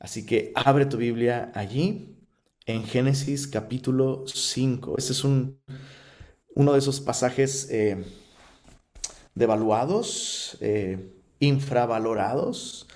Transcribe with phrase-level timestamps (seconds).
[0.00, 2.16] Así que abre tu Biblia allí
[2.66, 4.94] en Génesis capítulo 5.
[4.98, 5.58] Este es un,
[6.54, 8.04] uno de esos pasajes eh,
[9.34, 12.86] devaluados, eh, infravalorados.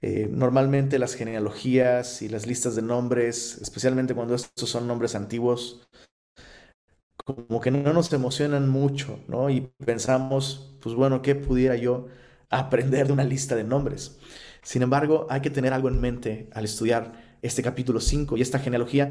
[0.00, 5.88] Eh, normalmente las genealogías y las listas de nombres, especialmente cuando estos son nombres antiguos,
[7.24, 9.50] como que no nos emocionan mucho, ¿no?
[9.50, 12.06] Y pensamos, pues bueno, ¿qué pudiera yo
[12.48, 14.18] aprender de una lista de nombres?
[14.62, 17.12] Sin embargo, hay que tener algo en mente al estudiar
[17.42, 19.10] este capítulo 5 y esta genealogía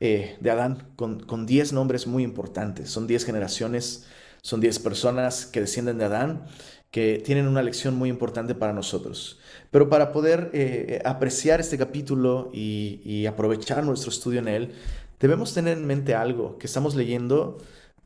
[0.00, 2.90] eh, de Adán con 10 nombres muy importantes.
[2.90, 4.06] Son 10 generaciones,
[4.42, 6.44] son 10 personas que descienden de Adán
[6.92, 9.40] que tienen una lección muy importante para nosotros.
[9.70, 14.72] Pero para poder eh, apreciar este capítulo y, y aprovechar nuestro estudio en él,
[15.18, 17.58] debemos tener en mente algo, que estamos leyendo,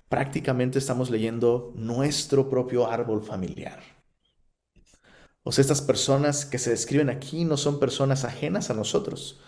[0.08, 3.95] prácticamente estamos leyendo nuestro propio árbol familiar.
[5.48, 9.38] O sea, estas personas que se describen aquí no son personas ajenas a nosotros.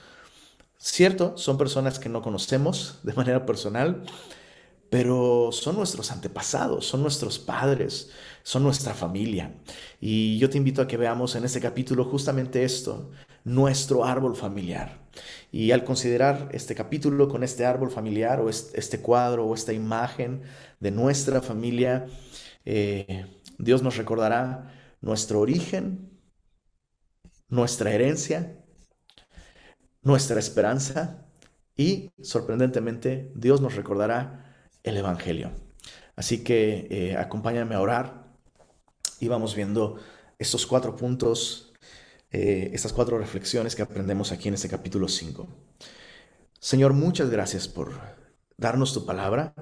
[0.76, 4.04] Cierto, son personas que no conocemos de manera personal,
[4.90, 8.10] pero son nuestros antepasados, son nuestros padres,
[8.44, 9.56] son nuestra familia.
[10.00, 13.10] Y yo te invito a que veamos en este capítulo justamente esto,
[13.42, 15.00] nuestro árbol familiar.
[15.50, 20.42] Y al considerar este capítulo con este árbol familiar o este cuadro o esta imagen
[20.78, 22.06] de nuestra familia,
[22.64, 23.26] eh,
[23.58, 26.10] Dios nos recordará nuestro origen,
[27.48, 28.58] nuestra herencia,
[30.02, 31.26] nuestra esperanza
[31.76, 35.52] y, sorprendentemente, Dios nos recordará el Evangelio.
[36.16, 38.34] Así que eh, acompáñame a orar
[39.20, 39.98] y vamos viendo
[40.38, 41.72] estos cuatro puntos,
[42.30, 45.48] eh, estas cuatro reflexiones que aprendemos aquí en este capítulo 5.
[46.58, 47.92] Señor, muchas gracias por
[48.56, 49.54] darnos tu palabra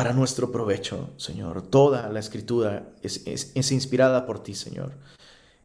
[0.00, 1.60] para nuestro provecho, Señor.
[1.60, 4.94] Toda la escritura es, inspirada por ti, Señor.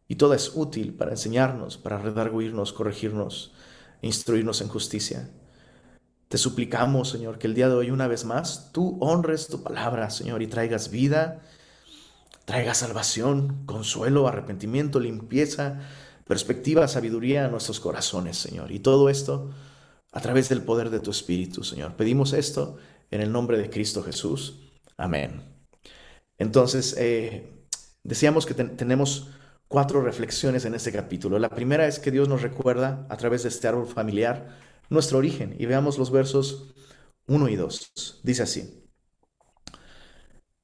[0.08, 3.54] Y toda es útil para enseñarnos, para redarguirnos, corregirnos,
[4.02, 5.30] instruirnos en justicia.
[6.28, 10.10] Te suplicamos, Señor, que el día de hoy una vez más tú honres tu palabra,
[10.10, 11.40] Señor, y traigas vida,
[12.44, 15.80] traigas salvación, consuelo, arrepentimiento, limpieza,
[16.26, 18.70] perspectiva, sabiduría a nuestros corazones, Señor.
[18.70, 19.48] Y todo esto
[20.12, 21.96] a través del poder de tu Espíritu, Señor.
[21.96, 22.76] Pedimos esto
[23.10, 24.72] en el nombre de Cristo Jesús.
[24.96, 25.42] Amén.
[26.38, 27.52] Entonces, eh,
[28.02, 29.30] decíamos que tenemos
[29.68, 31.38] cuatro reflexiones en este capítulo.
[31.38, 34.56] La primera es que Dios nos recuerda a través de este árbol familiar
[34.88, 35.56] nuestro origen.
[35.58, 36.74] Y veamos los versos
[37.26, 38.20] 1 y 2.
[38.22, 38.82] Dice así.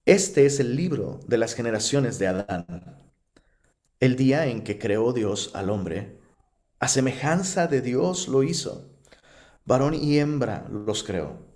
[0.05, 3.13] Este es el libro de las generaciones de Adán.
[4.01, 6.19] El día en que creó Dios al hombre,
[6.81, 8.91] a semejanza de Dios lo hizo.
[9.65, 11.52] Varón y hembra los creó.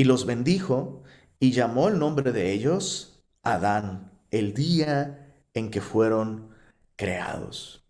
[0.00, 1.02] Y los bendijo
[1.38, 6.54] y llamó el nombre de ellos Adán, el día en que fueron
[6.96, 7.84] creados.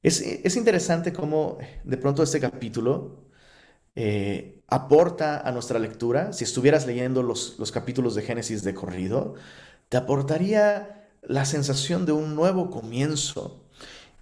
[0.00, 3.24] Es, interesante cómo de pronto este capítulo
[3.96, 9.34] eh, aporta a nuestra lectura, si estuvieras leyendo los, los capítulos de Génesis de corrido,
[9.88, 13.64] te aportaría la sensación de un nuevo comienzo.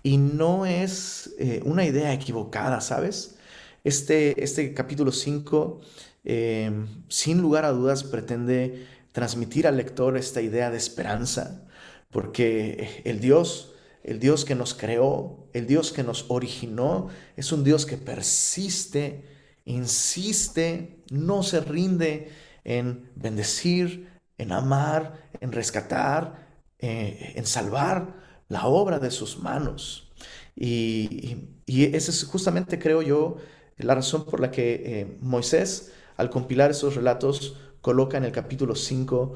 [0.02, 3.36] Y no es eh, una idea equivocada, ¿sabes?
[3.84, 5.80] Este, este capítulo 5,
[6.26, 6.70] eh,
[7.08, 11.66] sin lugar a dudas, pretende transmitir al lector esta idea de esperanza,
[12.10, 13.72] porque el Dios
[14.06, 19.24] el Dios que nos creó, el Dios que nos originó, es un Dios que persiste,
[19.64, 22.30] insiste, no se rinde
[22.62, 24.08] en bendecir,
[24.38, 26.46] en amar, en rescatar,
[26.78, 28.14] eh, en salvar
[28.48, 30.12] la obra de sus manos.
[30.54, 33.38] Y, esa es justamente, creo yo,
[33.76, 38.74] la razón por la que eh, Moisés, al compilar esos relatos, coloca en el capítulo
[38.74, 39.34] 5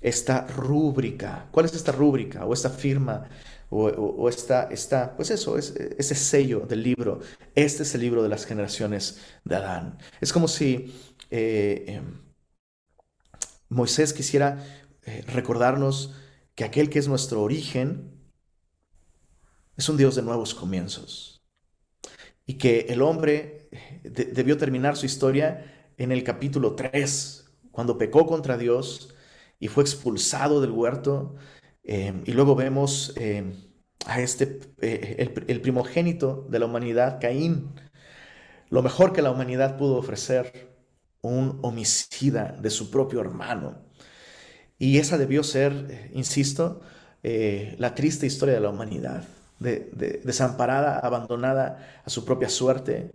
[0.00, 1.48] esta rúbrica.
[1.50, 3.28] ¿Cuál es esta rúbrica o esta firma
[3.70, 7.20] o, está, está, pues eso, es, ese sello del libro.
[7.54, 9.98] Este es el libro de las generaciones de Adán.
[10.20, 10.92] Es como si
[11.30, 12.20] eh, em,
[13.68, 14.64] Moisés quisiera
[15.04, 16.14] eh, recordarnos
[16.56, 18.10] que aquel que es nuestro origen
[19.76, 21.40] es un Dios de nuevos comienzos.
[22.44, 24.00] Y que el hombre eh,
[24.32, 29.14] debió terminar su historia en el capítulo 3, cuando pecó contra Dios
[29.58, 31.36] y fue expulsado del huerto
[31.84, 33.54] Em, y luego vemos em,
[34.06, 37.72] a este, eh, el, primogénito de la humanidad, Caín,
[38.68, 40.70] lo mejor que la humanidad pudo ofrecer,
[41.22, 43.82] un homicida de su propio hermano.
[44.78, 46.80] Y esa debió ser, eh, insisto,
[47.22, 49.24] eh, la triste historia de la humanidad,
[49.58, 53.12] desamparada, abandonada a su propia suerte,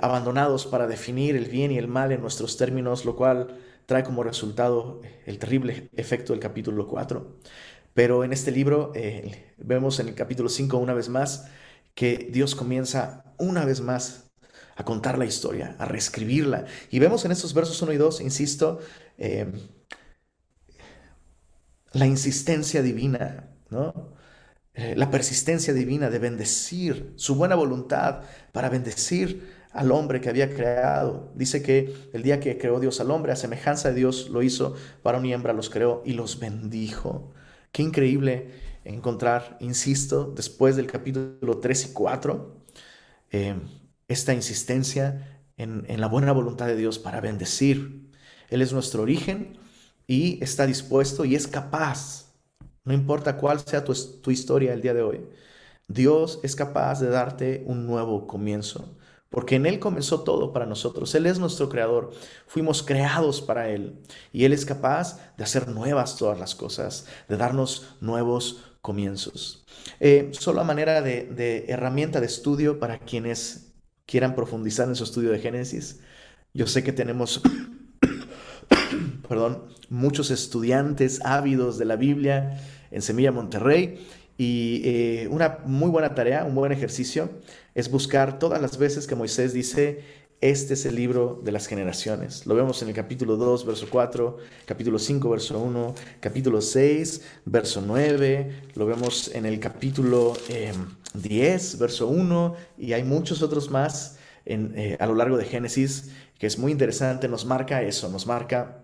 [0.00, 4.22] abandonados para definir el bien y el mal en nuestros términos, lo cual trae como
[4.22, 7.38] resultado el terrible efecto del capítulo 4.
[7.94, 11.46] Pero en este libro eh, vemos en el capítulo 5 una vez más
[11.94, 14.30] que Dios comienza una vez más
[14.76, 16.66] a contar la historia, a reescribirla.
[16.90, 18.80] Y vemos en estos versos 1 y 2, insisto,
[19.16, 19.50] eh,
[21.92, 24.15] la insistencia divina, ¿no?
[24.78, 28.20] Eh, la persistencia divina de bendecir, su buena voluntad
[28.52, 31.32] para bendecir al hombre que había creado.
[31.34, 34.74] Dice que el día que creó Dios al hombre, a semejanza de Dios lo hizo,
[35.02, 37.32] para y hembra los creó y los bendijo.
[37.72, 38.50] Qué increíble
[38.84, 42.62] encontrar, insisto, después del capítulo 3 y 4,
[43.30, 43.56] eh,
[44.08, 48.10] esta insistencia en, en la buena voluntad de Dios para bendecir.
[48.50, 49.58] Él es nuestro origen
[50.06, 52.25] y está dispuesto y es capaz,
[52.86, 55.26] no importa cuál sea tu, historia el día de hoy,
[55.88, 58.96] Dios es capaz de darte un nuevo comienzo
[59.28, 61.14] porque en Él comenzó todo para nosotros.
[61.16, 62.12] Él es nuestro creador,
[62.46, 63.98] fuimos creados para Él
[64.32, 69.66] y Él es capaz de hacer nuevas todas las cosas, de darnos nuevos comienzos.
[69.98, 73.74] Eh, solo a manera de, de herramienta de estudio para quienes
[74.06, 76.00] quieran profundizar en su estudio de Génesis,
[76.54, 77.42] yo sé que tenemos
[79.28, 82.60] perdón, muchos estudiantes ávidos de la Biblia
[82.90, 84.06] en Semilla Monterrey.
[84.38, 87.30] Y eh, una muy buena tarea, un buen ejercicio,
[87.74, 90.04] es buscar todas las veces que Moisés dice,
[90.42, 92.46] este es el libro de las generaciones.
[92.46, 94.36] Lo vemos en el capítulo 2, verso 4,
[94.66, 100.34] capítulo 5, verso 1, capítulo 6, verso 9, lo vemos en el capítulo
[101.14, 106.10] 10, em, verso 1, y hay muchos otros más eh, a lo largo de Génesis,
[106.38, 108.82] que es muy interesante, nos marca eso, nos marca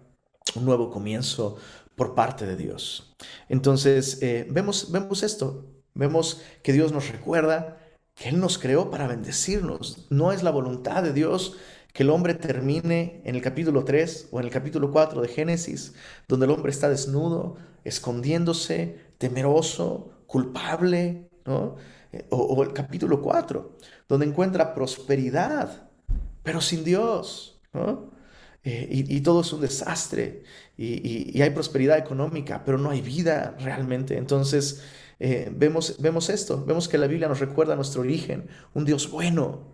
[0.57, 1.57] un nuevo comienzo,
[1.97, 3.15] por parte de Dios.
[3.49, 7.79] Entonces, eh, vemos, vemos esto, vemos que Dios nos recuerda
[8.15, 10.07] que Él nos creó para bendecirnos.
[10.11, 11.57] No es la voluntad de Dios
[11.93, 15.95] que el hombre termine en el capítulo 3 o en el capítulo 4 de Génesis,
[16.29, 21.77] donde el hombre está desnudo, escondiéndose, temeroso, culpable, ¿no?
[22.13, 23.79] Eh, o, o el capítulo 4,
[24.09, 25.91] donde encuentra prosperidad,
[26.43, 28.12] pero sin Dios, ¿no?
[28.65, 30.45] Eh, y, todo es un desastre
[30.77, 34.17] y, hay prosperidad económica, pero no hay vida realmente.
[34.17, 34.83] Entonces
[35.19, 39.73] eh, vemos, vemos esto, vemos que la Biblia nos recuerda nuestro origen, un Dios bueno,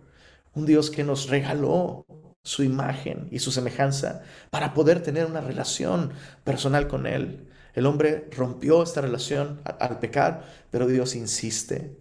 [0.53, 2.05] un Dios que nos regaló
[2.43, 6.11] su imagen y su semejanza para poder tener una relación
[6.43, 7.47] personal con Él.
[7.75, 11.95] El hombre rompió esta relación al pecar, pero Dios insiste.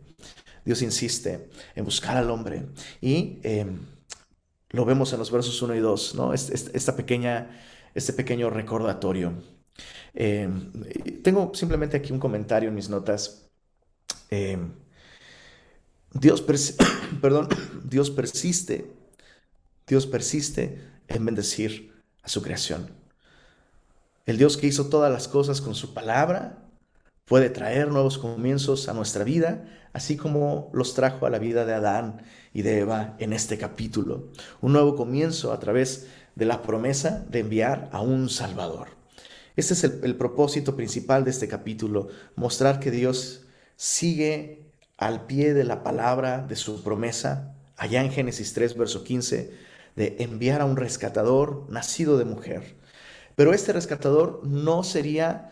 [0.64, 2.67] Dios insiste en buscar al hombre
[3.00, 3.79] y em,
[4.70, 6.34] lo vemos en los versos 1 y 2, ¿no?
[6.34, 7.50] Esta pequeña,
[7.94, 9.32] este pequeño recordatorio.
[10.14, 10.72] Em,
[11.22, 13.48] tengo simplemente aquí un comentario en mis notas.
[14.30, 14.72] Em,
[16.12, 16.42] Dios,
[17.20, 17.48] perdón,
[17.84, 18.92] Dios persiste,
[19.86, 22.90] Dios persiste en bendecir a su creación.
[24.26, 26.58] El Dios que hizo todas las cosas con su palabra
[27.24, 31.74] puede traer nuevos comienzos a nuestra vida, así como los trajo a la vida de
[31.74, 32.22] Adán
[32.52, 34.28] y de Eva en este capítulo.
[34.60, 38.88] Un nuevo comienzo a través de la promesa de enviar a un Salvador.
[39.56, 45.64] Este es el, propósito principal de este capítulo, mostrar que Dios sigue al pie de
[45.64, 49.52] la palabra de su promesa, allá en Génesis 3, verso 15,
[49.96, 52.76] de enviar a un rescatador nacido de mujer.
[53.34, 55.50] Pero este rescatador no sería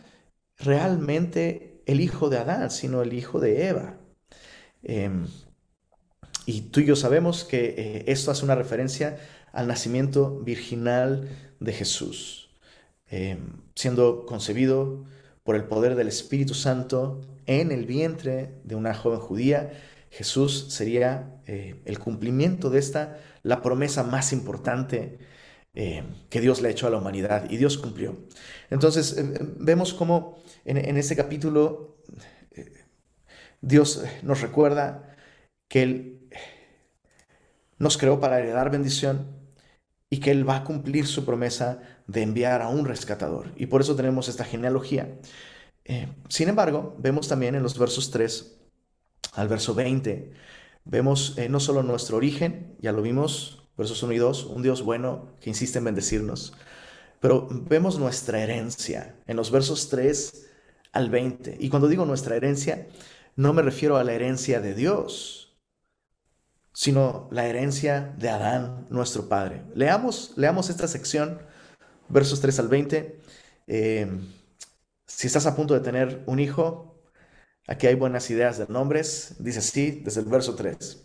[0.57, 3.99] realmente el hijo de Adán, sino el hijo de Eva.
[4.85, 5.27] Em,
[6.47, 9.19] y tú y yo sabemos que eh, esto hace una referencia
[9.53, 11.29] al nacimiento virginal
[11.59, 12.51] de Jesús,
[13.09, 15.05] em, siendo concebido
[15.43, 19.73] por el poder del Espíritu Santo en el vientre de una joven judía.
[20.11, 25.19] Jesús sería eh, el cumplimiento de esta, la promesa más importante
[25.75, 28.17] eh, que Dios le ha hecho a la humanidad y Dios cumplió.
[28.71, 29.17] Entonces
[29.59, 31.97] vemos cómo en, en este capítulo
[33.61, 35.17] Dios nos recuerda
[35.69, 36.16] que Él
[37.79, 39.27] nos creó para heredar bendición
[40.09, 43.53] y que Él va a cumplir su promesa de enviar a un rescatador.
[43.57, 45.19] Y por eso tenemos esta genealogía.
[45.85, 48.57] Eh, sin embargo, vemos también en los versos 3
[49.35, 50.33] al verso 20,
[50.85, 54.83] vemos eh, no solo nuestro origen, ya lo vimos, versos 1 y 2, un Dios
[54.83, 56.55] bueno que insiste en bendecirnos,
[57.21, 60.47] pero vemos nuestra herencia en los versos 3
[60.93, 61.57] al 20.
[61.61, 62.87] Y cuando digo nuestra herencia,
[63.37, 65.46] no me refiero a la herencia de Dios,
[66.77, 69.63] sino la herencia de Adán, nuestro padre.
[69.75, 71.41] Leamos, leamos esta sección,
[72.11, 73.19] versos 3 al 20.
[73.67, 74.21] Eh,
[75.07, 77.03] si estás a punto de tener un hijo,
[77.67, 79.37] aquí hay buenas ideas de nombres.
[79.39, 81.03] Dice así, desde el verso 3.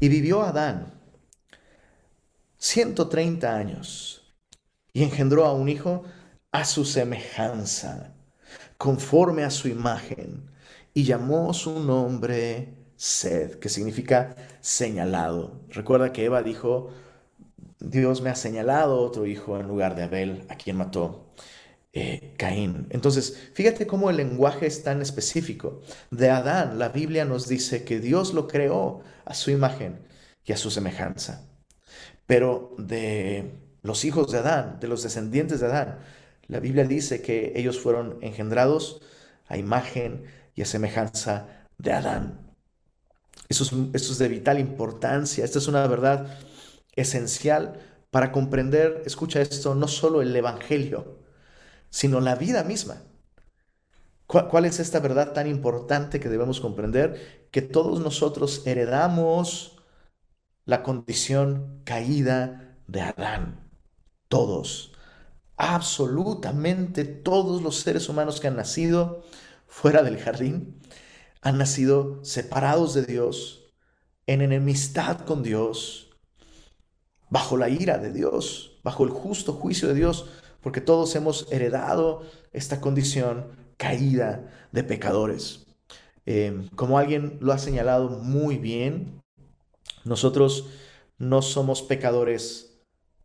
[0.00, 1.00] Y vivió Adán
[2.58, 4.34] 130 años
[4.92, 6.02] y engendró a un hijo
[6.50, 8.16] a su semejanza,
[8.78, 10.50] conforme a su imagen,
[10.92, 15.60] y llamó su nombre sed, que significa señalado.
[15.70, 16.90] Recuerda que Eva dijo,
[17.80, 21.26] Dios me ha señalado otro hijo en lugar de Abel, a quien mató
[21.92, 22.86] eh, Caín.
[22.90, 25.80] Entonces, fíjate cómo el lenguaje es tan específico.
[26.10, 30.00] De Adán, la Biblia nos dice que Dios lo creó a su imagen
[30.44, 31.46] y a su semejanza.
[32.26, 35.98] Pero de los hijos de Adán, de los descendientes de Adán,
[36.48, 39.00] la Biblia dice que ellos fueron engendrados
[39.46, 40.24] a imagen
[40.54, 41.48] y a semejanza
[41.78, 42.43] de Adán.
[43.48, 45.44] Eso es, de vital importancia.
[45.44, 46.38] Esta es una verdad
[46.94, 51.18] esencial para comprender, escucha esto, no solo el Evangelio,
[51.90, 53.02] sino la vida misma.
[54.26, 57.48] ¿Cuál, es esta verdad tan importante que debemos comprender?
[57.50, 59.76] Que todos nosotros heredamos
[60.64, 63.68] la condición caída de Adán.
[64.28, 64.92] Todos.
[65.56, 69.22] Absolutamente todos los seres humanos que han nacido
[69.66, 70.80] fuera del jardín
[71.44, 73.70] han nacido separados de Dios,
[74.26, 76.10] en enemistad con Dios,
[77.28, 80.26] bajo la ira de Dios, bajo el justo juicio de Dios,
[80.62, 82.22] porque todos hemos heredado
[82.52, 83.46] esta condición
[83.76, 85.66] caída de pecadores.
[86.24, 89.20] Em, como alguien lo ha señalado muy bien,
[90.04, 90.70] nosotros
[91.18, 92.80] no somos pecadores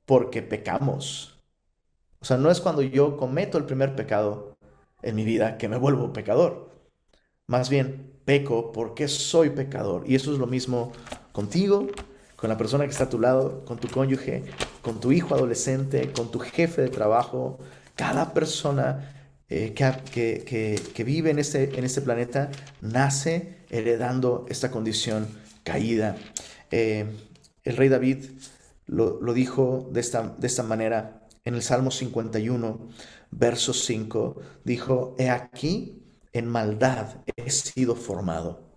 [0.06, 1.40] porque pecamos.
[2.20, 4.58] O sea, no es cuando yo cometo el primer pecado
[5.02, 6.69] en mi vida que me vuelvo pecador.
[7.50, 10.04] Más bien, peco porque soy pecador.
[10.06, 10.92] Y eso es lo mismo
[11.32, 11.88] contigo,
[12.36, 14.44] con la persona que está a tu lado, con tu cónyuge,
[14.84, 17.58] con tu hijo adolescente, con tu jefe de trabajo.
[17.96, 22.52] Cada persona eh, que, vive en este, en este planeta
[22.82, 25.28] nace heredando esta condición
[25.64, 26.18] caída.
[26.70, 27.08] Eh,
[27.64, 28.26] el rey David
[28.86, 32.90] lo, dijo de esta, de esta manera en el Salmo 51,
[33.32, 34.40] verso 5.
[34.64, 36.00] Dijo, he aquí
[36.34, 38.70] en maldad he sido formado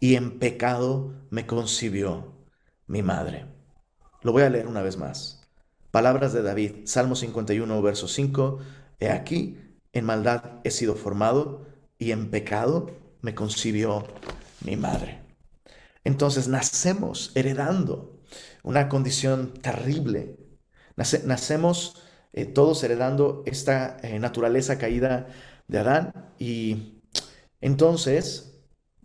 [0.00, 2.32] y en pecado me concibió
[2.86, 3.46] mi madre.
[4.22, 5.48] Lo voy a leer una vez más.
[5.90, 8.58] Palabras de David, Salmo 51, verso 5.
[8.98, 9.58] He aquí,
[9.92, 11.66] en maldad he sido formado
[11.98, 12.90] y en pecado
[13.20, 14.04] me concibió
[14.64, 15.22] mi madre.
[16.04, 18.20] Entonces nacemos heredando
[18.62, 20.36] una condición terrible.
[20.96, 22.02] nacemos
[22.32, 25.28] eh, todos heredando esta eh, naturaleza caída
[25.72, 26.12] de Adán.
[26.38, 27.00] Y
[27.60, 28.62] entonces,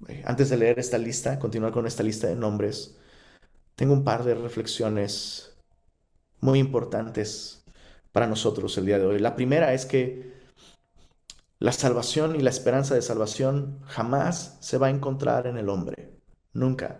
[0.08, 2.98] eh, antes de leer esta lista, continuar con esta lista de nombres,
[3.76, 5.58] tengo un par de reflexiones
[6.42, 7.64] muy importantes
[8.12, 9.20] para nosotros el día de hoy.
[9.20, 10.34] La primera es que
[11.60, 16.20] la salvación y la esperanza de salvación jamás se va a encontrar en el hombre.
[16.54, 17.00] Nunca.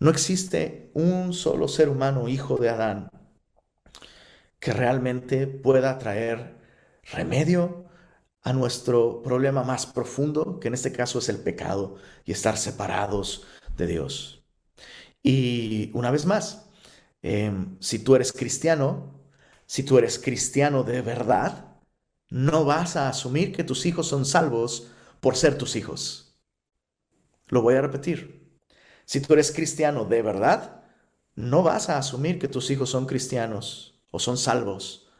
[0.00, 3.10] No existe un solo ser humano, hijo de Adán,
[4.58, 6.56] que realmente pueda traer
[7.12, 7.87] remedio
[8.48, 13.44] a nuestro problema más profundo, que en este caso es el pecado y estar separados
[13.76, 14.42] de Dios.
[15.22, 16.70] Y una vez más,
[17.20, 19.20] em, si tú eres cristiano,
[19.66, 21.76] si tú eres cristiano de verdad,
[22.30, 24.88] no vas a asumir que tus hijos son salvos
[25.20, 26.34] por ser tus hijos.
[27.48, 28.48] Lo voy a repetir.
[29.04, 30.84] Si tú eres cristiano de verdad,
[31.34, 35.10] no vas a asumir que tus hijos son cristianos o son salvos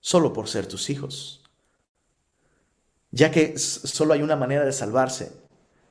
[0.00, 1.45] solo por ser tus hijos
[3.16, 5.32] ya que solo hay una manera de salvarse,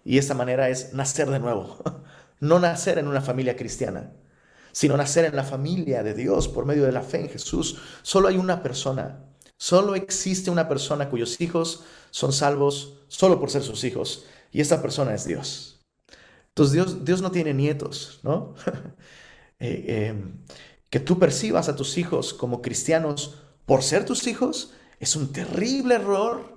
[0.04, 1.78] y esta manera es nacer de nuevo.
[2.42, 4.12] No nacer en una familia cristiana,
[4.74, 7.78] sino nacer en la familia de Dios por medio de la fe en Jesús.
[8.04, 9.24] Solo hay una persona,
[9.56, 14.82] solo existe una persona cuyos hijos son salvos solo por ser sus hijos, y esta
[14.82, 15.80] persona es Dios.
[16.50, 18.54] Entonces Dios, Dios no tiene nietos, ¿no?
[19.58, 20.44] Eh, em,
[20.90, 25.96] que tú percibas a tus hijos como cristianos por ser tus hijos es un terrible
[25.96, 26.55] error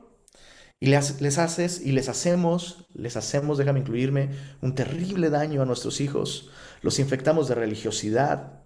[0.81, 4.31] y les, haces y les hacemos, les hacemos, déjame incluirme,
[4.61, 6.51] un terrible daño a nuestros hijos.
[6.83, 8.61] Los infectamos de religiosidad.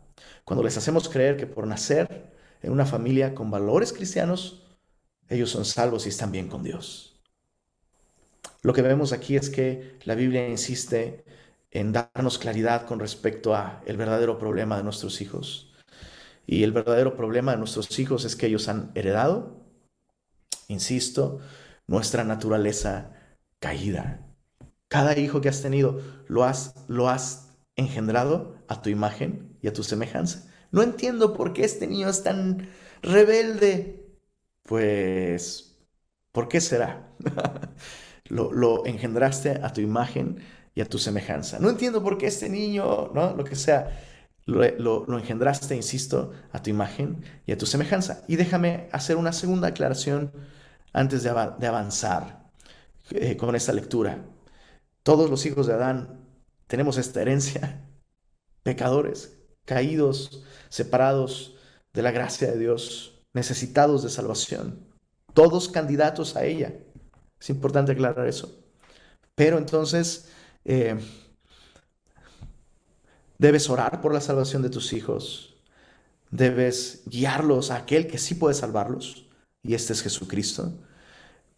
[0.44, 2.30] Cuando les hacemos creer que por nacer
[2.62, 4.62] en una familia con valores cristianos,
[5.28, 7.18] ellos son salvos y están bien con Dios.
[8.60, 11.24] Lo que vemos aquí es que la Biblia insiste
[11.70, 15.72] en darnos claridad con respecto a el verdadero problema de nuestros hijos.
[16.46, 19.64] Y el verdadero problema de nuestros hijos es que ellos han heredado,
[20.68, 21.40] insisto,
[21.92, 23.12] nuestra naturaleza
[23.58, 24.26] caída.
[24.88, 29.74] Cada hijo que has tenido lo has, lo has engendrado a tu imagen y a
[29.74, 30.50] tu semejanza.
[30.70, 32.70] No entiendo por qué este niño es tan
[33.02, 34.06] rebelde.
[34.62, 35.78] Pues,
[36.32, 37.14] ¿por qué será?
[38.28, 40.38] lo, engendraste a tu imagen
[40.74, 41.58] y a tu semejanza.
[41.58, 43.36] No entiendo por qué este niño, ¿no?
[43.36, 44.00] Lo que sea,
[44.46, 44.62] lo,
[45.06, 48.24] lo, engendraste, insisto, a tu imagen y a tu semejanza.
[48.28, 50.32] Y déjame hacer una segunda aclaración
[50.92, 52.50] antes de, avanzar
[53.10, 54.24] eh, con esta lectura.
[55.02, 56.26] Todos los hijos de Adán
[56.66, 57.86] tenemos esta herencia,
[58.62, 61.56] pecadores, caídos, separados
[61.92, 64.86] de la gracia de Dios, necesitados de salvación,
[65.34, 66.74] todos candidatos a ella.
[67.40, 68.62] Es importante aclarar eso.
[69.34, 70.28] Pero entonces,
[70.64, 70.96] eh,
[73.38, 75.56] debes orar por la salvación de tus hijos,
[76.30, 79.26] debes guiarlos a aquel que sí puede salvarlos,
[79.62, 80.72] y este es Jesucristo.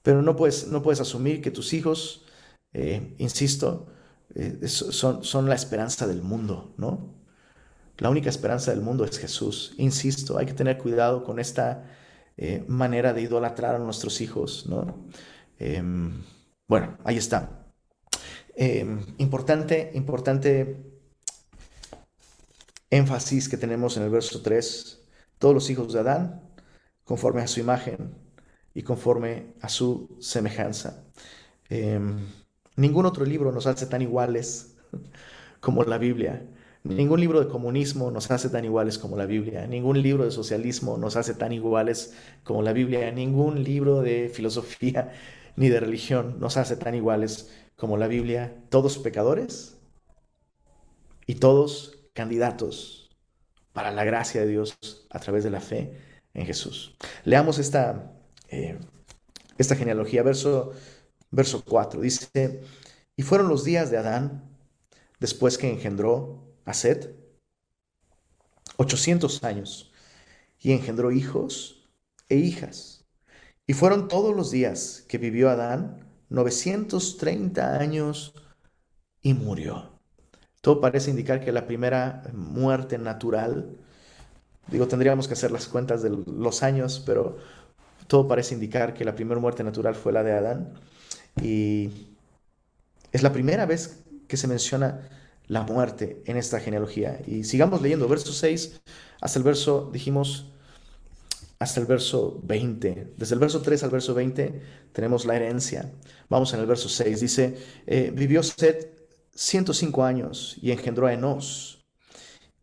[0.03, 2.25] Pero no puedes, no puedes asumir que tus hijos,
[2.73, 3.87] eh, insisto,
[4.35, 7.15] eh, son, son la esperanza del mundo, ¿no?
[7.99, 9.75] La única esperanza del mundo es Jesús.
[9.79, 11.85] Insisto, hay que tener cuidado con esta
[12.37, 15.07] eh, manera de idolatrar a nuestros hijos, ¿no?
[15.59, 16.23] Em,
[16.67, 17.65] bueno, ahí está.
[18.57, 20.77] Em, importante, importante
[22.91, 25.01] énfasis que tenemos en el verso 3.
[25.39, 26.43] Todos los hijos de Adán,
[27.05, 28.15] conforme a su imagen
[28.75, 31.05] y conforme a su semejanza.
[31.69, 32.19] Em,
[32.77, 34.77] ningún otro libro nos hace tan iguales
[35.61, 36.47] como la Biblia.
[36.83, 39.67] Ningún libro de comunismo nos hace tan iguales como la Biblia.
[39.67, 43.11] Ningún libro de socialismo nos hace tan iguales como la Biblia.
[43.11, 45.13] Ningún libro de filosofía
[45.57, 48.55] ni de religión nos hace tan iguales como la Biblia.
[48.69, 49.79] Todos pecadores
[51.27, 53.17] y todos candidatos
[53.73, 54.77] para la gracia de Dios
[55.11, 55.97] a través de la fe
[56.35, 56.95] en Jesús.
[57.25, 58.13] Leamos esta,
[58.49, 58.79] eh,
[59.57, 60.73] esta genealogía, verso,
[61.31, 62.01] verso 4.
[62.01, 62.61] Dice,
[63.17, 64.43] y fueron los días de Adán
[65.21, 67.15] después que engendró a Set,
[68.77, 69.93] 800 años,
[70.59, 71.89] y engendró hijos
[72.29, 73.05] e hijas.
[73.67, 78.35] Y fueron todos los días que vivió Adán, 930 años,
[79.23, 80.01] y murió.
[80.61, 83.79] Todo parece indicar que la primera muerte natural,
[84.69, 87.37] digo, tendríamos que hacer las cuentas de los años, pero
[88.07, 90.75] todo parece indicar que la primera muerte natural fue la de Adán.
[91.43, 91.91] Y
[93.13, 95.09] es la primera vez que se menciona
[95.47, 97.21] la muerte en esta genealogía.
[97.27, 98.81] Y sigamos leyendo, verso 6
[99.21, 100.53] hasta el verso, dijimos,
[101.59, 103.15] hasta el verso 20.
[103.17, 104.61] Desde el verso 3 al verso 20
[104.93, 105.93] tenemos la herencia.
[106.29, 107.21] Vamos en el verso 6.
[107.21, 111.84] Dice, eh, vivió Seth 105 años y engendró a Enos.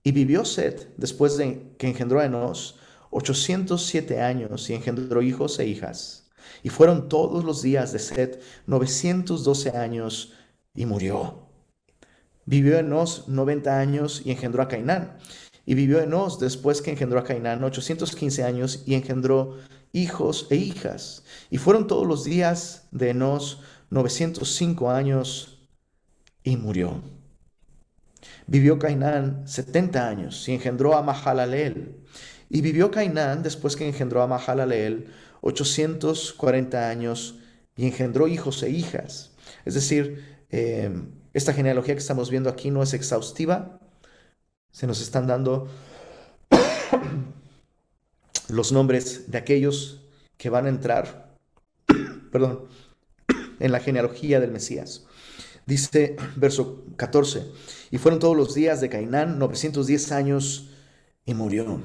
[0.04, 2.78] Y vivió Seth después de que engendró a Enos
[3.12, 6.30] 807 años y engendró hijos e hijas.
[6.64, 10.34] Y fueron todos los días de Seth 912 años
[10.74, 11.48] y murió.
[12.46, 15.18] Vivió Enos 90 años y engendró a Cainán.
[15.66, 19.58] Y vivió Enos después que engendró a Cainán 815 años y engendró
[19.94, 21.24] hijos e hijas.
[21.50, 23.62] Y fueron todos los días de Enos
[23.92, 25.60] 905 años
[26.44, 27.21] y murió.
[28.52, 31.96] Vivió Cainán 70 años y engendró a Mahalaleel.
[32.50, 35.08] Y vivió Cainán después que engendró a Mahalaleel
[35.40, 37.40] 840 años
[37.78, 39.32] y engendró hijos e hijas.
[39.64, 40.92] Es decir, eh,
[41.32, 43.80] esta genealogía que estamos viendo aquí no es exhaustiva.
[44.70, 45.70] Se nos están dando
[48.50, 50.02] los nombres de aquellos
[50.36, 51.38] que van a entrar,
[52.34, 52.68] perdón,
[53.62, 55.06] en la genealogía del Mesías.
[55.72, 57.46] Dice verso 14,
[57.92, 60.72] y fueron todos los días de Cainán 910 años
[61.24, 61.82] y murió.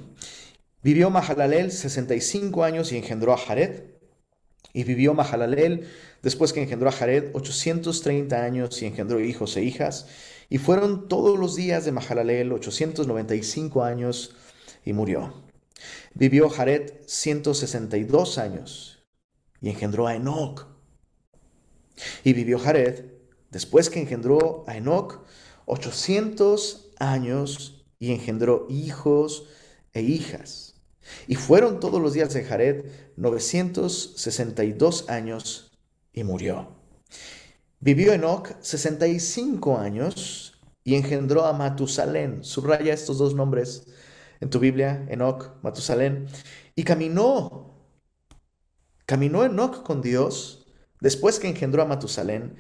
[0.83, 3.85] Vivió Mahalalel 65 años y engendró a Jared.
[4.73, 5.87] Y vivió Mahalalel
[6.21, 10.09] después que engendró a Jared 830 años y engendró hijos e hijas.
[10.49, 14.35] Y fueron todos los días de Mahalalel 895 años
[14.85, 15.45] y murió.
[16.13, 19.07] Vivió Jared 162 años
[19.61, 20.67] y engendró a Enoch.
[22.25, 23.16] Y vivió Jared
[23.51, 25.25] después que engendró a Enoch
[25.67, 29.49] 800 años y engendró hijos
[29.93, 30.75] e hijas.
[31.27, 35.73] Y fueron todos los días de Jared 962 años
[36.13, 36.77] y murió.
[37.81, 42.45] Vivió Enoch 65 años y engendró a Matusalén.
[42.45, 43.87] Subraya estos dos nombres
[44.41, 46.27] en tu Biblia, Enoch, Matusalén.
[46.75, 47.75] Y caminó,
[49.05, 50.67] caminó Enoch con Dios
[51.01, 52.57] después que engendró a Matusalén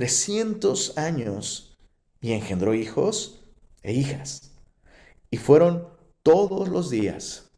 [0.00, 1.76] 300 años
[2.22, 3.44] y engendró hijos
[3.82, 4.52] e hijas.
[5.30, 5.88] Y fueron
[6.22, 7.50] todos los días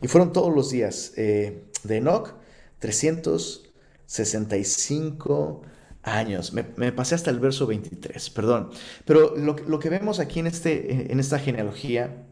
[0.00, 2.36] y fueron todos los días eh, de Enoch
[2.78, 5.60] 365
[6.02, 6.54] años.
[6.54, 8.70] Me, pasé hasta el verso 23, perdón.
[9.04, 12.26] Pero lo, que vemos aquí en, este, en esta genealogía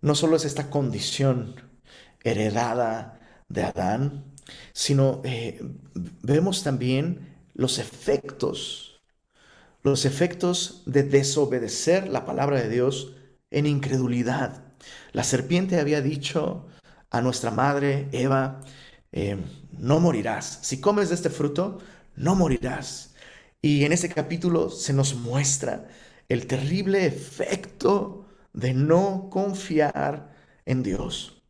[0.00, 1.54] no solo es esta condición
[2.24, 4.29] heredada de Adán,
[4.72, 5.60] sino eh,
[5.94, 9.00] vemos también los efectos,
[9.82, 13.14] los efectos de desobedecer la palabra de Dios
[13.50, 14.62] en incredulidad.
[15.12, 16.66] La serpiente había dicho
[17.10, 18.60] a nuestra madre Eva,
[19.12, 19.36] eh,
[19.78, 20.60] no morirás.
[20.62, 21.78] Si comes de este fruto,
[22.16, 23.14] no morirás.
[23.60, 25.88] Y en este capítulo se nos muestra
[26.28, 30.34] el terrible efecto de no confiar
[30.64, 31.42] en Dios.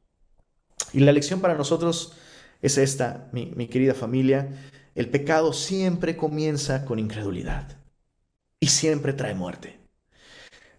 [0.93, 2.15] Y la lección para nosotros
[2.63, 4.49] es esta, mi, mi querida familia.
[4.95, 7.79] El pecado siempre comienza con incredulidad
[8.59, 9.81] y siempre trae muerte.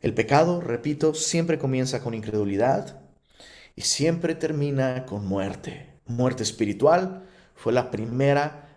[0.02, 3.02] El pecado, repito, siempre comienza con incredulidad
[3.76, 6.00] y siempre termina con muerte.
[6.06, 7.24] Muerte espiritual
[7.56, 8.70] fue la primera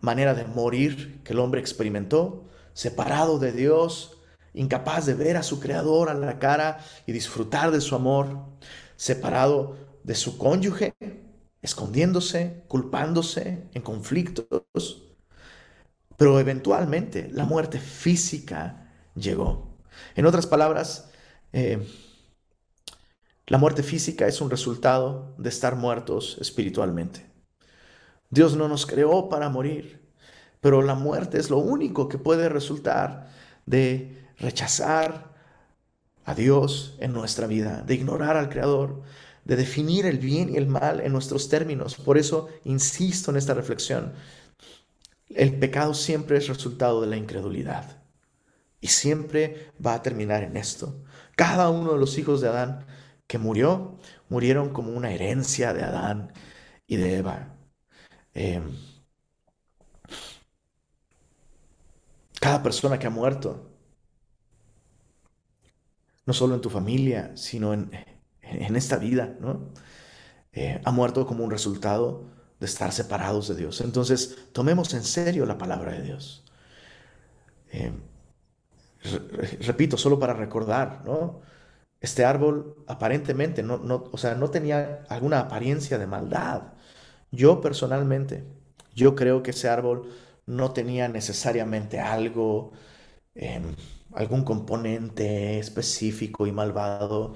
[0.00, 2.44] manera de morir que el hombre experimentó,
[2.74, 4.18] separado de Dios,
[4.54, 8.38] incapaz de ver a su creador a la cara y disfrutar de su amor,
[8.96, 10.94] separado de su cónyuge,
[11.62, 15.02] escondiéndose, culpándose en conflictos.
[16.16, 19.78] Pero eventualmente la muerte física llegó.
[20.14, 21.10] En otras palabras,
[21.52, 21.86] eh,
[23.46, 27.26] la muerte física es un resultado de estar muertos espiritualmente.
[28.30, 30.12] Dios no nos creó para morir,
[30.60, 33.30] pero la muerte es lo único que puede resultar
[33.64, 35.34] de rechazar
[36.24, 39.02] a Dios en nuestra vida, de ignorar al Creador,
[39.44, 41.96] de definir el bien y el mal en nuestros términos.
[41.96, 44.12] Por eso insisto en esta reflexión.
[45.28, 48.02] El pecado siempre es resultado de la incredulidad
[48.80, 51.02] y siempre va a terminar en esto.
[51.36, 52.86] Cada uno de los hijos de Adán
[53.26, 53.98] que murió,
[54.28, 56.32] murieron como una herencia de Adán
[56.86, 57.54] y de Eva.
[58.34, 58.72] Em,
[62.40, 63.70] cada persona que ha muerto,
[66.26, 67.90] no solo en tu familia, sino en,
[68.50, 69.70] en esta vida, ¿no?
[70.52, 72.24] Eh, ha muerto como un resultado
[72.60, 73.80] de estar separados de Dios.
[73.80, 76.44] Entonces, tomemos en serio la palabra de Dios.
[77.72, 77.92] Eh,
[79.60, 81.40] repito, solo para recordar, ¿no?
[82.00, 86.74] Este árbol aparentemente no, no, o sea, no tenía alguna apariencia de maldad.
[87.30, 88.44] Yo personalmente,
[88.94, 90.10] yo creo que ese árbol
[90.46, 92.72] no tenía necesariamente algo,
[93.34, 93.74] em,
[94.14, 97.34] algún componente específico y malvado.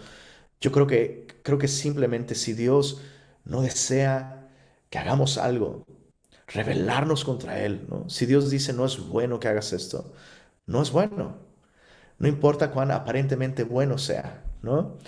[0.62, 3.02] Yo creo que, creo que simplemente si Dios
[3.46, 4.50] no desea
[4.90, 5.86] que hagamos algo,
[6.48, 8.08] rebelarnos contra Él, ¿no?
[8.10, 10.14] Si Dios dice no es bueno que hagas esto,
[10.66, 11.38] no es bueno.
[12.18, 14.98] No importa cuán aparentemente bueno sea, ¿no?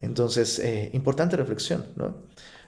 [0.00, 2.16] Entonces, eh, importante reflexión, ¿no?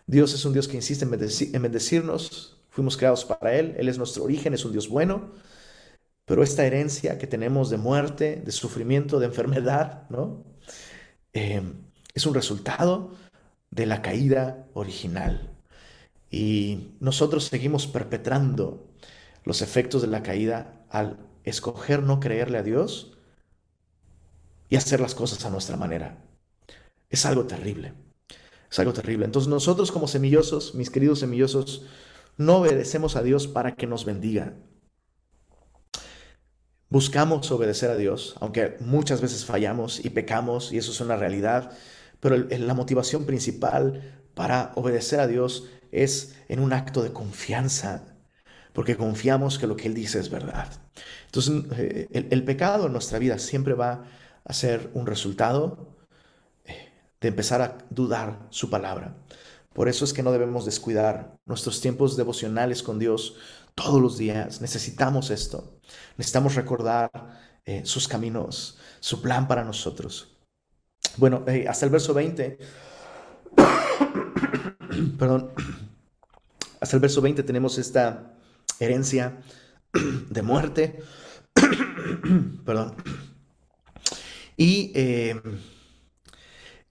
[0.07, 3.99] Dios es un Dios que insiste en, en bendecirnos, fuimos creados para Él, Él es
[3.99, 5.33] nuestro origen, es un Dios bueno,
[6.27, 10.45] pero esta herencia que tenemos de muerte, de sufrimiento, de enfermedad, ¿no?
[11.33, 11.63] Eh,
[12.15, 13.13] es un resultado
[13.71, 15.51] de la caída original.
[16.31, 18.89] Y nosotros seguimos perpetrando
[19.45, 23.17] los efectos de la caída al escoger no creerle a Dios
[24.69, 26.25] y hacer las cosas a nuestra manera.
[27.09, 27.95] Es algo terrible.
[28.71, 29.25] Es algo terrible.
[29.25, 31.87] Entonces nosotros como semillosos, mis queridos semillosos,
[32.37, 34.55] no obedecemos a Dios para que nos bendiga.
[36.89, 41.73] Buscamos obedecer a Dios, aunque muchas veces fallamos y pecamos, y eso es una realidad.
[42.21, 48.05] Pero la motivación principal para obedecer a Dios es en un acto de confianza,
[48.73, 50.69] porque confiamos que lo que Él dice es verdad.
[51.27, 54.05] Entonces, eh, el, pecado en nuestra vida siempre va
[54.45, 55.97] a ser un resultado
[56.65, 59.17] eh, de empezar a dudar su palabra.
[59.73, 63.37] Por eso es que no debemos descuidar nuestros tiempos devocionales con Dios
[63.75, 64.61] todos los días.
[64.61, 65.79] Necesitamos esto.
[66.17, 67.11] Necesitamos recordar
[67.65, 70.30] eh, sus caminos, su plan para nosotros.
[71.17, 72.59] Bueno, eh, hasta el verso 20,
[75.19, 75.51] perdón,
[76.81, 78.35] hasta el verso 20 tenemos esta
[78.79, 79.43] herencia
[80.31, 81.01] de muerte,
[82.65, 82.95] perdón.
[84.57, 85.41] Y eh,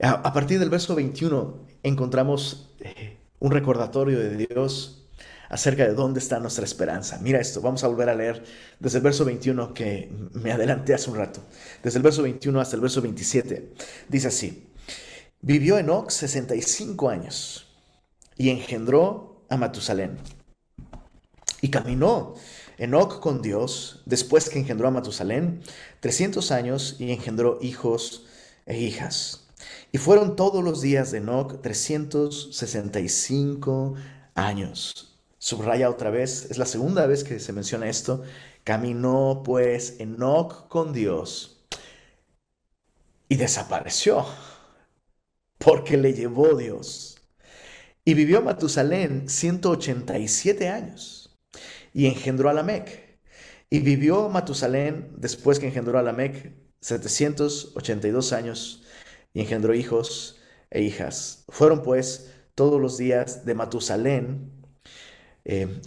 [0.01, 4.98] a, partir del verso 21 encontramos eh, un recordatorio de Dios
[5.49, 7.19] acerca de dónde está nuestra esperanza.
[7.21, 8.43] Mira esto, vamos a volver a leer
[8.79, 11.41] desde el verso 21 que me adelanté hace un rato.
[11.83, 13.73] Desde el verso 21 hasta el verso 27.
[14.07, 14.67] Dice así,
[15.41, 17.65] vivió Enoch 65 años
[18.37, 20.19] y engendró a Matusalén.
[21.61, 22.35] Y caminó
[22.77, 25.61] Enoch con Dios después que engendró a Matusalén
[25.99, 28.27] 300 años y engendró hijos
[28.65, 29.47] e hijas.
[29.91, 33.95] Y fueron todos los días de Enoch 365
[34.35, 35.18] años.
[35.39, 38.23] Subraya otra vez, es la segunda vez que se menciona esto.
[38.65, 41.65] Caminó pues Enoch con Dios
[43.29, 44.25] y desapareció
[45.57, 47.21] porque le llevó Dios.
[48.03, 51.39] Y vivió Matusalén 187 años
[51.93, 53.19] y engendró a Lamec.
[53.69, 58.83] Y vivió Matusalén después que engendró a Lamec 782 años
[59.33, 61.45] y engendró hijos e hijas.
[61.47, 64.58] Fueron pues todos los días de Matusalén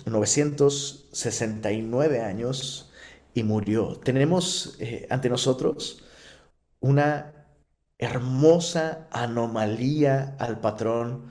[0.06, 2.92] 969 eh, años
[3.34, 3.96] y murió.
[3.96, 6.04] Tenemos eh, ante nosotros
[6.80, 7.46] una
[7.98, 11.26] hermosa anomalía al patrón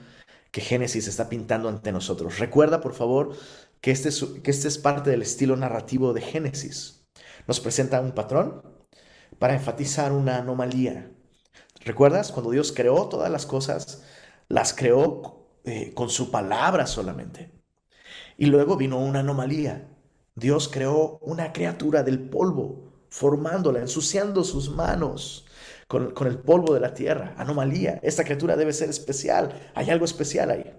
[0.50, 2.38] que Génesis está pintando ante nosotros.
[2.38, 3.36] Recuerda, por favor,
[3.80, 7.06] que este es, que este es parte del estilo narrativo de Génesis.
[7.46, 8.62] Nos presenta un patrón
[9.38, 11.10] para enfatizar una anomalía.
[11.84, 12.32] ¿Recuerdas?
[12.32, 14.02] Cuando Dios creó todas las cosas,
[14.48, 17.61] las creó eh, con su palabra solamente.
[18.36, 19.88] Y luego vino una anomalía.
[20.34, 25.46] Dios creó una criatura del polvo, formándola, ensuciando sus manos
[25.86, 27.34] con, el polvo de la tierra.
[27.36, 28.00] Anomalía.
[28.02, 29.52] Esta criatura debe ser especial.
[29.74, 30.72] Hay algo especial ahí.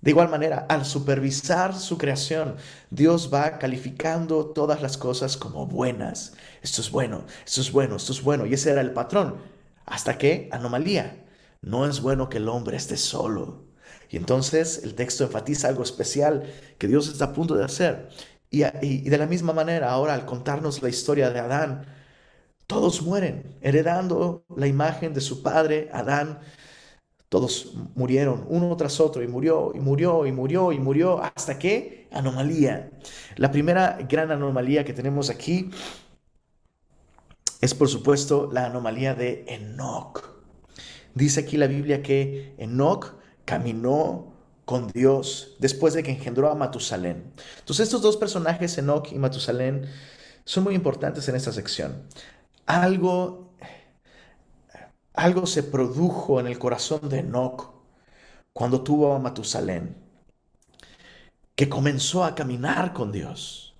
[0.00, 2.56] De igual manera, al supervisar su creación,
[2.88, 6.34] Dios va calificando todas las cosas como buenas.
[6.62, 8.46] Esto es bueno, esto es bueno, esto es bueno.
[8.46, 9.36] Y ese era el patrón.
[9.84, 11.26] Hasta que, anomalía,
[11.62, 13.67] no es bueno que el hombre esté solo.
[14.10, 18.08] Y entonces el texto enfatiza algo especial que Dios está a punto de hacer.
[18.50, 21.84] Y, de la misma manera, ahora al contarnos la historia de Adán,
[22.66, 26.40] todos mueren, heredando la imagen de su padre, Adán.
[27.28, 32.08] Todos murieron uno tras otro y murió y murió y murió y murió hasta que
[32.10, 32.90] anomalía.
[33.36, 35.70] La primera gran anomalía que tenemos aquí
[37.60, 40.22] es por supuesto la anomalía de Enoch.
[41.14, 43.17] Dice aquí la Biblia que Enoch
[43.48, 44.34] caminó
[44.66, 47.32] con Dios después de que engendró a Matusalén.
[47.60, 49.86] Entonces estos dos personajes, Enoch y Matusalén,
[50.44, 52.02] son muy importantes en esta sección.
[52.66, 53.54] Algo,
[55.14, 57.72] algo se produjo en el corazón de Enoch
[58.52, 59.96] cuando tuvo a Matusalén,
[61.54, 63.74] que comenzó a caminar con Dios.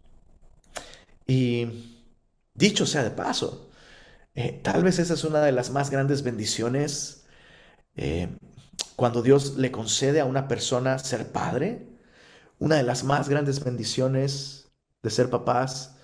[1.26, 2.07] Y
[2.54, 3.68] dicho sea de paso,
[4.35, 7.26] eh, tal vez esa es una de las más grandes bendiciones
[7.96, 8.28] eh,
[8.98, 11.87] cuando Dios le concede a una persona ser padre,
[12.58, 14.72] una de las más grandes bendiciones
[15.04, 16.00] de ser papás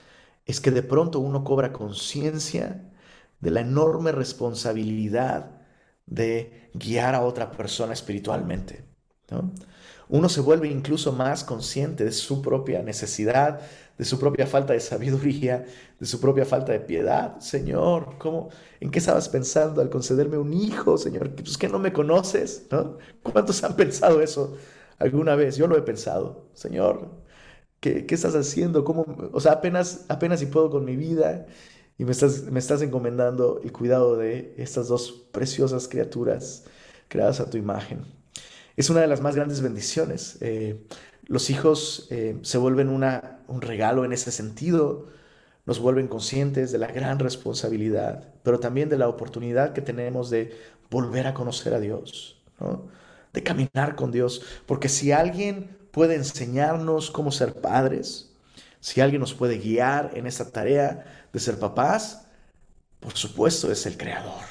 [0.46, 2.92] es que de pronto uno cobra conciencia
[3.40, 5.60] de la enorme responsabilidad
[6.06, 8.84] de guiar a otra persona espiritualmente.
[10.08, 13.60] Uno se vuelve incluso más consciente de su propia necesidad,
[13.98, 15.64] de su propia falta de sabiduría,
[15.98, 17.38] de su propia falta de piedad.
[17.40, 18.48] Señor, ¿cómo,
[18.80, 21.34] ¿en qué estabas pensando al concederme un hijo, Señor?
[21.34, 22.98] Pues que no me conoces, ¿no?
[23.22, 24.56] ¿Cuántos han pensado eso
[24.98, 25.56] alguna vez?
[25.56, 26.48] Yo lo he pensado.
[26.54, 27.10] Señor,
[27.80, 28.84] ¿qué, qué estás haciendo?
[28.84, 29.06] ¿Cómo?
[29.32, 31.46] O sea, apenas, apenas si puedo con mi vida
[31.98, 36.64] y me estás, me estás encomendando el cuidado de estas dos preciosas criaturas
[37.08, 38.04] creadas a tu imagen.
[38.76, 40.38] Es una de las más grandes bendiciones.
[40.40, 40.84] Eh,
[41.26, 45.08] los hijos eh, se vuelven una, un regalo en ese sentido,
[45.66, 50.56] nos vuelven conscientes de la gran responsabilidad, pero también de la oportunidad que tenemos de
[50.90, 52.42] volver a conocer a Dios,
[53.32, 58.34] de caminar con Dios, porque si alguien puede enseñarnos cómo ser padres,
[58.80, 62.26] si alguien nos puede guiar en esta tarea de ser papás,
[63.00, 64.44] por supuesto es el Creador,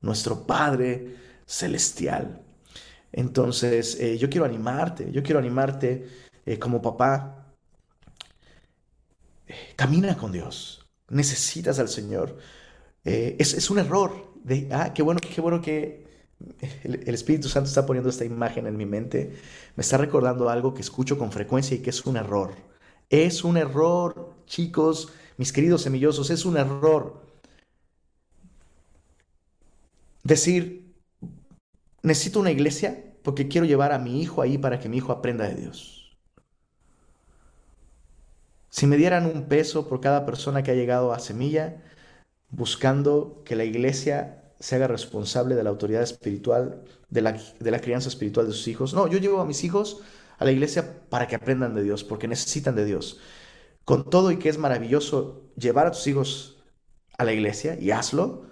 [0.00, 2.40] nuestro Padre celestial.
[3.12, 6.08] Entonces, eh, yo quiero animarte, yo quiero animarte
[6.46, 7.54] eh, como papá.
[9.76, 12.38] camina con Dios, necesitas al Señor.
[13.04, 14.32] Eh, es, un error.
[14.44, 16.06] De, ah, qué bueno, qué bueno que
[16.82, 19.32] el, el, Espíritu Santo está poniendo esta imagen en mi mente.
[19.76, 22.54] Me está recordando algo que escucho con frecuencia y que es un error.
[23.10, 27.22] Es un error, chicos, mis queridos semillosos, es un error.
[30.24, 30.81] Decir,
[32.02, 35.46] necesito una iglesia porque quiero llevar a mi hijo ahí para que mi hijo aprenda
[35.46, 36.18] de Dios.
[38.70, 41.82] Si me dieran un peso por cada persona que ha llegado a Semilla,
[42.48, 47.80] buscando que la iglesia se haga responsable de la autoridad espiritual, de la, de la
[47.80, 48.94] crianza espiritual de sus hijos.
[48.94, 50.00] No, yo llevo a mis hijos
[50.38, 53.20] a la iglesia para que aprendan de Dios, porque necesitan de Dios.
[53.84, 56.62] Con todo y que es maravilloso llevar a tus hijos
[57.18, 58.46] a la iglesia, y hazlo,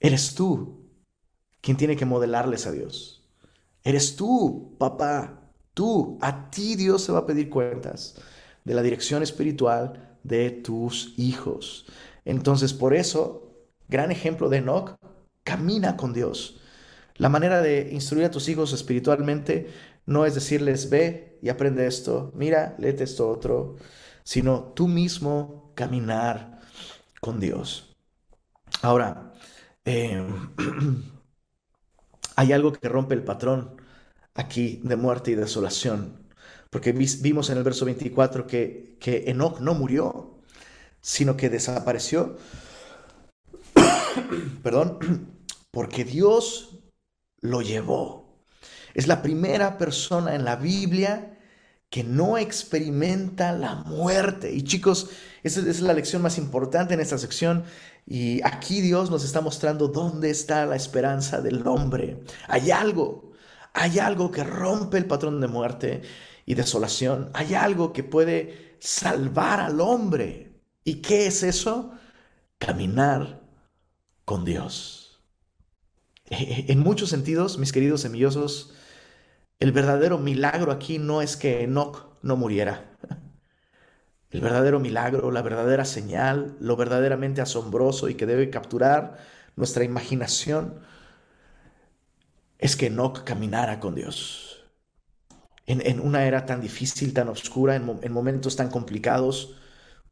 [0.00, 0.85] eres tú
[1.66, 3.24] quien tiene que modelarles a Dios.
[3.82, 8.14] Eres tú, papá, tú, a ti Dios se va a pedir cuentas
[8.64, 11.86] de la dirección espiritual de tus hijos.
[12.24, 13.50] Entonces, por eso,
[13.88, 14.94] gran ejemplo de Enoch,
[15.42, 16.60] camina con Dios.
[17.16, 19.68] La manera de instruir a tus hijos espiritualmente
[20.06, 23.74] no es decirles, ve y aprende esto, mira, léete esto otro,
[24.22, 26.60] sino tú mismo caminar
[27.20, 27.96] con Dios.
[28.82, 29.32] Ahora,
[29.84, 30.24] eh,
[32.36, 33.80] hay algo que rompe el patrón
[34.34, 36.26] aquí de muerte y desolación.
[36.70, 40.38] Porque vimos en el verso 24 que, que Enoch no murió,
[41.00, 42.36] sino que desapareció.
[44.62, 44.98] Perdón,
[45.70, 46.78] porque Dios
[47.40, 48.42] lo llevó.
[48.94, 51.35] Es la primera persona en la Biblia
[51.90, 54.52] que no experimenta la muerte.
[54.52, 55.10] Y chicos,
[55.42, 57.64] esa es la lección más importante en esta sección.
[58.06, 62.22] Y aquí Dios nos está mostrando dónde está la esperanza del hombre.
[62.48, 63.32] Hay algo,
[63.72, 66.02] hay algo que rompe el patrón de muerte
[66.44, 67.30] y desolación.
[67.34, 70.60] Hay algo que puede salvar al hombre.
[70.84, 71.92] ¿Y qué es eso?
[72.58, 73.42] Caminar
[74.24, 75.02] con Dios.
[76.28, 78.72] En muchos sentidos, mis queridos semillosos,
[79.58, 82.96] el verdadero milagro aquí no es que Enoch no muriera.
[84.30, 89.18] El verdadero milagro, la verdadera señal, lo verdaderamente asombroso y que debe capturar
[89.54, 90.80] nuestra imaginación
[92.58, 94.64] es que Enoch caminara con Dios.
[95.66, 99.56] En, una era tan difícil, tan oscura, en, en momentos tan complicados,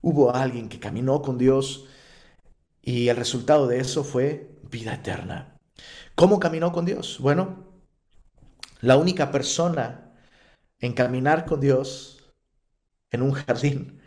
[0.00, 1.86] hubo alguien que caminó con Dios
[2.82, 5.56] y el resultado de eso fue vida eterna.
[6.14, 7.18] ¿Cómo caminó con Dios?
[7.20, 7.73] Bueno,
[8.84, 10.12] la única persona
[10.78, 12.34] en caminar con Dios
[13.10, 14.00] en un jardín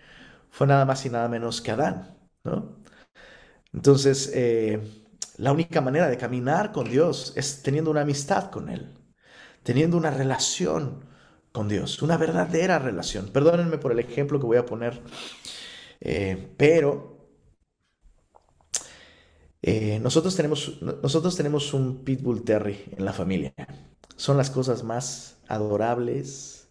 [0.51, 2.77] fue nada más y nada menos que Adán, ¿no?
[3.73, 4.79] Entonces, eh,
[5.37, 8.93] la única manera de caminar con Dios es teniendo una amistad con Él,
[9.63, 11.05] teniendo una relación
[11.51, 13.29] con Dios, una verdadera relación.
[13.29, 15.01] Perdónenme por el ejemplo que voy a poner,
[16.01, 17.31] eh, pero
[19.61, 23.53] eh, nosotros, tenemos, nosotros tenemos un Pitbull Terry en la familia.
[24.17, 26.67] Son las cosas más adorables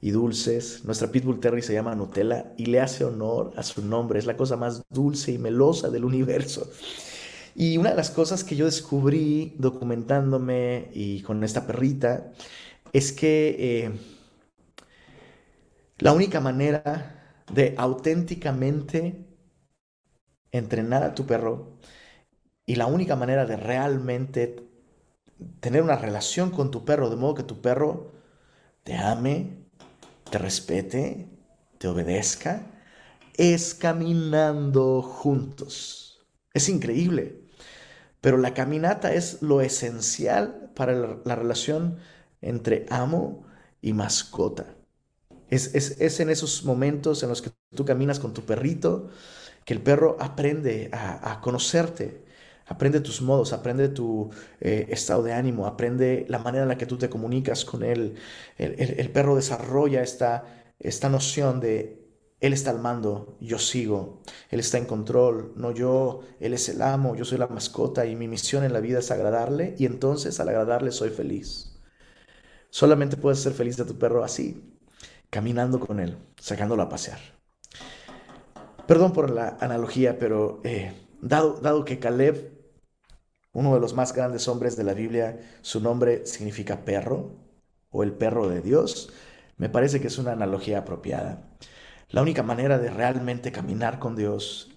[0.00, 0.84] y dulces.
[0.84, 4.18] Nuestra Pitbull Terry se llama Nutella y le hace honor a su nombre.
[4.18, 6.70] Es la cosa más dulce y melosa del universo.
[7.54, 12.32] Y una de las cosas que yo descubrí documentándome y con esta perrita
[12.92, 13.92] es que eh,
[15.98, 19.24] la única manera de auténticamente
[20.52, 21.78] entrenar a tu perro
[22.66, 24.73] y la única manera de realmente
[25.60, 28.12] tener una relación con tu perro, de modo que tu perro
[28.82, 29.64] te ame,
[30.30, 31.28] te respete,
[31.78, 32.66] te obedezca,
[33.36, 36.26] es caminando juntos.
[36.52, 37.40] Es increíble.
[38.20, 40.94] Pero la caminata es lo esencial para
[41.24, 41.98] la relación
[42.40, 43.44] entre amo
[43.82, 44.76] y mascota.
[45.50, 49.10] Es, en esos momentos en los que tú caminas con tu perrito
[49.64, 52.23] que el perro aprende a conocerte,
[52.66, 56.86] Aprende tus modos, aprende tu eh, estado de ánimo, aprende la manera en la que
[56.86, 58.14] tú te comunicas con él.
[58.56, 60.44] El, perro desarrolla esta,
[60.78, 62.04] esta noción de
[62.44, 66.82] él está al mando, yo sigo, Él está en control, no yo, Él es el
[66.82, 70.38] amo, yo soy la mascota y mi misión en la vida es agradarle y entonces
[70.40, 71.80] al agradarle soy feliz.
[72.68, 74.78] Solamente puedes ser feliz de tu perro así,
[75.30, 77.18] caminando con Él, sacándolo a pasear.
[78.86, 82.53] Perdón por la analogía, pero eh, dado, dado que Caleb
[83.54, 87.36] uno de los más grandes hombres de la Biblia, su nombre significa perro
[87.90, 89.12] o el perro de Dios,
[89.56, 91.44] me parece que es una analogía apropiada.
[92.10, 94.72] La única manera de realmente caminar con Dios,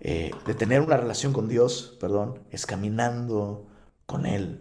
[0.00, 3.66] eh, de tener una relación con Dios, perdón, es caminando
[4.06, 4.60] con Él,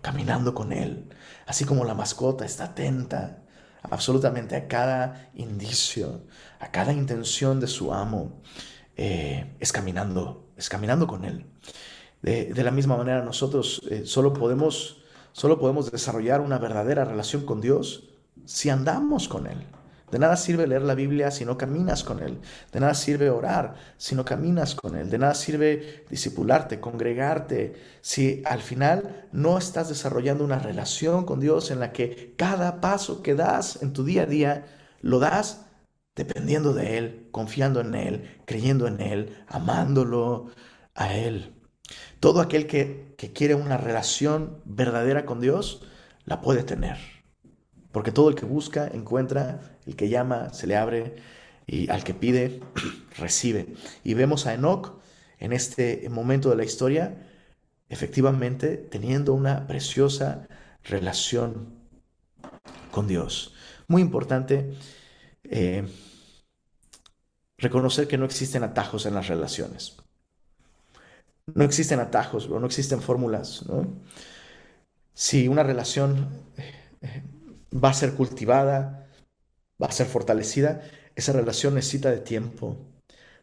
[0.00, 1.10] caminando con Él.
[1.46, 3.42] Así como la mascota está atenta
[3.82, 6.24] absolutamente a cada indicio,
[6.58, 8.40] a cada intención de su amo,
[8.96, 11.51] eh, es caminando, es caminando con Él.
[12.22, 17.60] De, la misma manera nosotros eh, solo, podemos, solo podemos desarrollar una verdadera relación con
[17.60, 18.10] Dios
[18.44, 19.58] si andamos con Él.
[20.12, 22.38] De nada sirve leer la Biblia si no caminas con Él.
[22.70, 25.08] De nada sirve orar si no caminas con Él.
[25.08, 31.70] De nada sirve discipularte, congregarte, si al final no estás desarrollando una relación con Dios
[31.70, 34.66] en la que cada paso que das en tu día a día
[35.00, 35.64] lo das
[36.14, 40.50] dependiendo de Él, confiando en Él, creyendo en Él, amándolo
[40.94, 41.61] a Él.
[42.20, 45.82] Todo aquel que, quiere una relación verdadera con Dios,
[46.24, 46.98] la puede tener.
[47.90, 51.16] Porque todo el que busca, encuentra, el que llama, se le abre,
[51.66, 52.60] y al que pide,
[53.18, 53.74] recibe.
[54.04, 55.00] Y vemos a Enoch
[55.38, 57.28] en este momento de la historia,
[57.88, 60.48] efectivamente teniendo una preciosa
[60.84, 61.74] relación
[62.90, 63.54] con Dios.
[63.88, 64.74] Muy importante
[65.44, 65.86] eh,
[67.58, 70.01] reconocer que no existen atajos en las relaciones.
[71.54, 73.64] No existen atajos, no existen fórmulas.
[75.14, 76.28] Si una relación
[77.02, 77.22] eh,
[77.72, 79.08] va a ser cultivada,
[79.82, 80.82] va a ser fortalecida,
[81.14, 82.78] esa relación necesita de tiempo,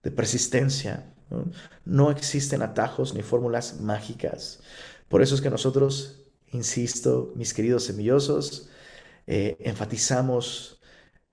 [0.03, 1.13] de persistencia.
[1.85, 2.11] ¿no?
[2.11, 4.61] existen atajos ni fórmulas mágicas.
[5.07, 8.69] Por eso es que nosotros, insisto, mis queridos semillosos,
[9.27, 10.81] eh, enfatizamos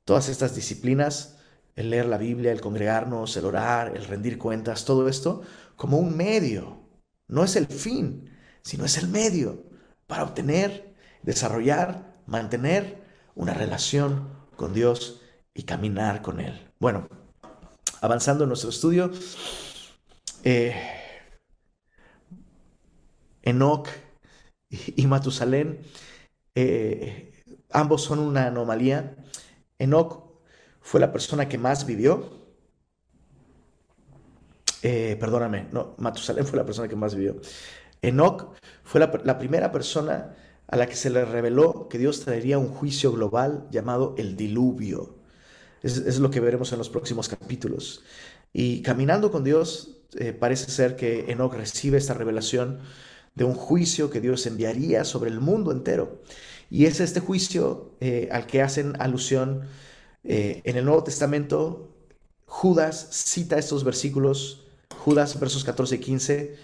[0.04, 1.38] todas estas disciplinas,
[1.76, 5.42] el leer la Biblia, el congregarnos, el orar, el rendir cuentas, todo esto,
[5.76, 6.88] como un medio.
[7.28, 8.30] No es el fin,
[8.62, 9.64] sino es el medio
[10.06, 13.02] para obtener, desarrollar, mantener
[13.34, 15.22] una relación con Dios
[15.54, 16.72] y caminar con Él.
[16.78, 17.08] Bueno,
[18.00, 19.10] avanzando en nuestro estudio,
[20.44, 20.74] eh,
[23.42, 23.88] Enoch
[24.70, 25.80] y Matusalén,
[26.54, 29.16] eh, ambos son una anomalía.
[29.78, 30.42] Enoch
[30.80, 32.45] fue la persona que más vivió.
[34.88, 37.40] Eh, perdóname, no, Matusalén fue la persona que más vivió.
[38.02, 40.36] Enoch fue la, primera persona
[40.68, 45.16] a la que se le reveló que Dios traería un juicio global llamado el diluvio.
[45.82, 48.04] Es, lo que veremos en los próximos capítulos.
[48.52, 52.78] Y caminando con Dios, eh, parece ser que Enoch recibe esta revelación
[53.34, 56.22] de un juicio que Dios enviaría sobre el mundo entero.
[56.70, 59.62] Y es este juicio eh, al que hacen alusión
[60.22, 61.92] en el Nuevo Testamento.
[62.44, 66.56] Judas cita estos versículos, Judas versos 14 y 15,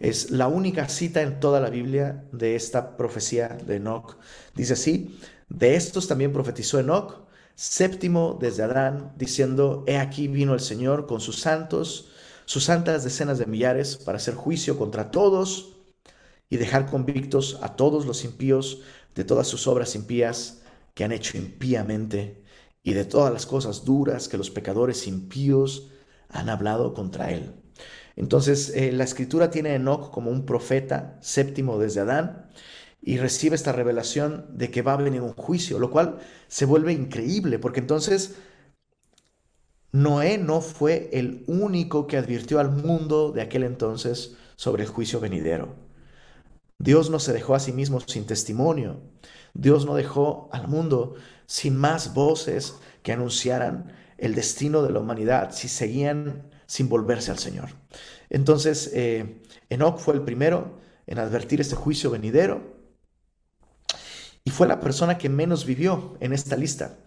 [0.00, 4.16] es la única cita en toda la Biblia de esta profecía de Enoch.
[4.54, 5.18] Dice así,
[5.48, 11.20] de estos también profetizó Enoch, séptimo desde Adán, diciendo, he aquí vino el Señor con
[11.20, 12.10] sus santos,
[12.44, 15.76] sus santas decenas de millares, para hacer juicio contra todos
[16.48, 18.82] y dejar convictos a todos los impíos
[19.14, 20.62] de todas sus obras impías
[20.94, 22.44] que han hecho impíamente
[22.82, 25.88] y de todas las cosas duras que los pecadores impíos
[26.28, 27.52] han hablado contra él.
[28.18, 32.50] Entonces, eh, la escritura tiene a Enoch como un profeta séptimo desde Adán
[33.00, 36.92] y recibe esta revelación de que va a venir un juicio, lo cual se vuelve
[36.92, 38.34] increíble, porque entonces
[39.92, 45.20] Noé no fue el único que advirtió al mundo de aquel entonces sobre el juicio
[45.20, 45.76] venidero.
[46.76, 49.00] Dios no se dejó a sí mismo sin testimonio.
[49.54, 51.14] Dios no dejó al mundo
[51.46, 57.38] sin más voces que anunciaran el destino de la humanidad si seguían sin volverse al
[57.40, 57.70] Señor.
[58.30, 62.76] Entonces, eh, Enoch fue el primero en advertir este juicio venidero
[64.44, 66.98] y fue la persona que menos vivió en esta lista.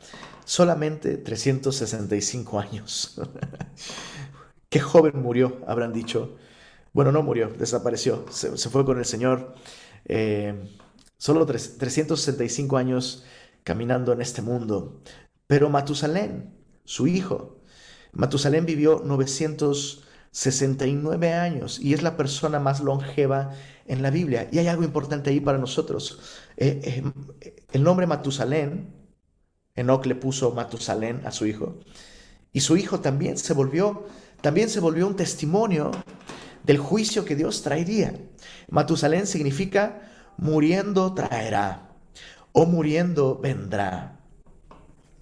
[0.43, 3.21] Solamente 365 años.
[4.69, 6.35] Qué joven murió, habrán dicho
[6.93, 9.55] bueno, no murió, desapareció, se, fue con el Señor.
[10.05, 10.77] Eh,
[11.17, 13.23] solo 365 años
[13.63, 15.01] caminando en este mundo.
[15.47, 16.53] Pero Matusalén,
[16.83, 17.60] su hijo,
[18.13, 23.51] Matusalén vivió 969 años y es la persona más longeva
[23.87, 24.49] en la Biblia.
[24.51, 26.19] Y hay algo importante ahí para nosotros.
[26.57, 27.03] Eh, eh,
[27.71, 28.93] el nombre Matusalén,
[29.75, 31.79] Enoch le puso Matusalén a su hijo.
[32.53, 34.05] Y su hijo también se volvió,
[34.41, 35.91] también se volvió un testimonio
[36.63, 38.13] del juicio que Dios traería.
[38.69, 40.01] Matusalén significa
[40.37, 41.89] muriendo traerá,
[42.51, 44.19] o muriendo vendrá,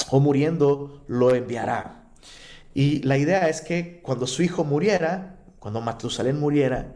[0.10, 1.99] o muriendo lo enviará.
[2.80, 6.96] Y la idea es que cuando su hijo muriera, cuando Matusalén muriera,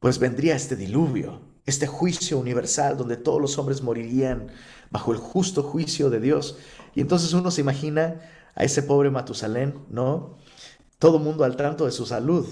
[0.00, 4.48] pues vendría este diluvio, este juicio universal donde todos los hombres morirían
[4.90, 6.58] bajo el justo juicio de Dios.
[6.94, 8.20] Y entonces uno se imagina
[8.54, 10.36] a ese pobre Matusalén, ¿no?
[10.98, 12.46] Todo mundo al tanto de su salud,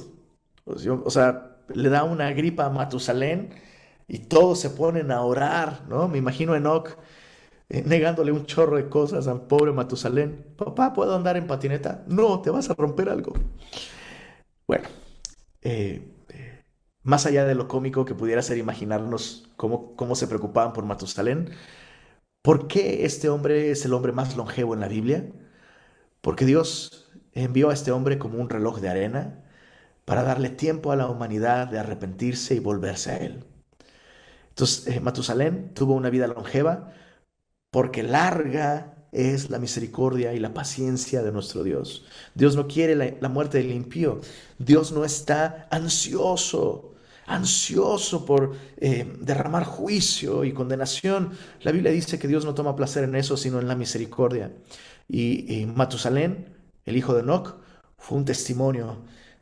[0.65, 3.51] pues o sea, le da una gripa a Matusalén
[4.09, 6.09] y todos se ponen a orar, ¿no?
[6.09, 6.97] Me imagino a Enoch
[7.69, 10.55] negándole un chorro de cosas al pobre Matusalén.
[10.57, 12.05] Papá, ¿puedo andar en patineta?
[12.07, 13.33] No, te vas a romper algo.
[14.67, 14.89] Bueno,
[15.63, 16.65] eh, eh,
[17.03, 21.51] más allá de lo cómico que pudiera ser imaginarnos cómo, cómo se preocupaban por Matusalén,
[22.43, 25.31] ¿por qué este hombre es el hombre más longevo en la Biblia?
[26.21, 29.45] Porque Dios envió a este hombre como un reloj de arena
[30.05, 33.45] para darle tiempo a la humanidad de arrepentirse y volverse a Él.
[34.51, 36.93] Entonces, eh, Matusalén tuvo una vida longeva
[37.75, 42.05] porque larga es la misericordia y la paciencia de nuestro Dios.
[42.33, 44.21] Dios no quiere la, muerte del impío.
[44.59, 46.95] Dios no está ansioso,
[47.27, 51.33] ansioso por eh, derramar juicio y condenación.
[51.63, 54.53] La Biblia dice que Dios no toma placer en eso, sino en la misericordia.
[55.09, 56.55] Y, y Matusalén,
[56.85, 57.57] el hijo de Enoch,
[57.99, 58.99] fue un testimonio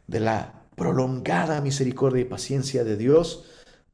[0.07, 3.45] de la prolongada misericordia y paciencia de Dios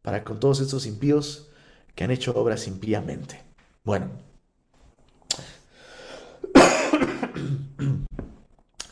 [0.00, 1.50] para con todos estos impíos
[1.96, 3.42] que han hecho obras impíamente.
[3.82, 4.27] Bueno,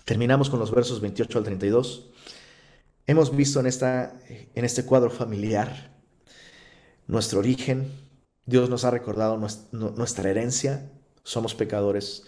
[0.07, 2.09] terminamos con los versos 28 al 32.
[3.07, 4.19] Hemos visto en, esta,
[4.55, 5.95] en este cuadro familiar
[7.07, 7.93] nuestro origen.
[8.47, 9.39] Dios nos ha recordado
[9.73, 10.91] nuestra herencia.
[11.23, 12.25] Somos pecadores.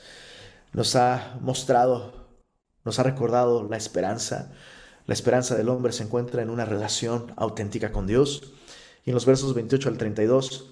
[0.74, 2.28] Nos ha mostrado,
[2.84, 4.52] nos ha recordado la esperanza
[5.08, 8.52] la esperanza del hombre se encuentra en una relación auténtica con Dios.
[9.06, 10.70] Y en los versos 28 al 32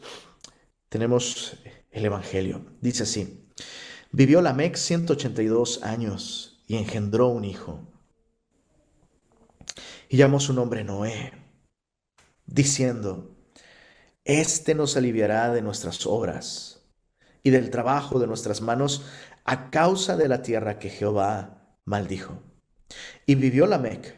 [0.90, 1.56] tenemos
[1.90, 2.66] el Evangelio.
[2.82, 3.48] Dice así,
[4.12, 7.80] vivió Lamec 182 años y engendró un hijo.
[10.08, 11.32] Y llamó su nombre Noé,
[12.46, 13.36] diciendo,
[14.24, 16.84] Este nos aliviará de nuestras obras
[17.42, 19.04] y del trabajo de nuestras manos
[19.44, 22.42] a causa de la tierra que Jehová maldijo.
[23.26, 24.16] Y vivió Lamec,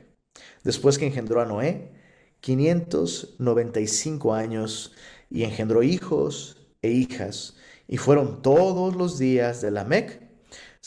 [0.65, 1.93] después que engendró a Noé,
[2.41, 4.95] 595 años,
[5.31, 10.28] y engendró hijos e hijas, y fueron todos los días de Lamec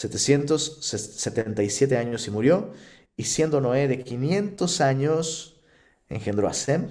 [0.09, 2.71] 777 años y murió,
[3.15, 5.61] y siendo Noé de 500 años,
[6.09, 6.87] engendró a Sem,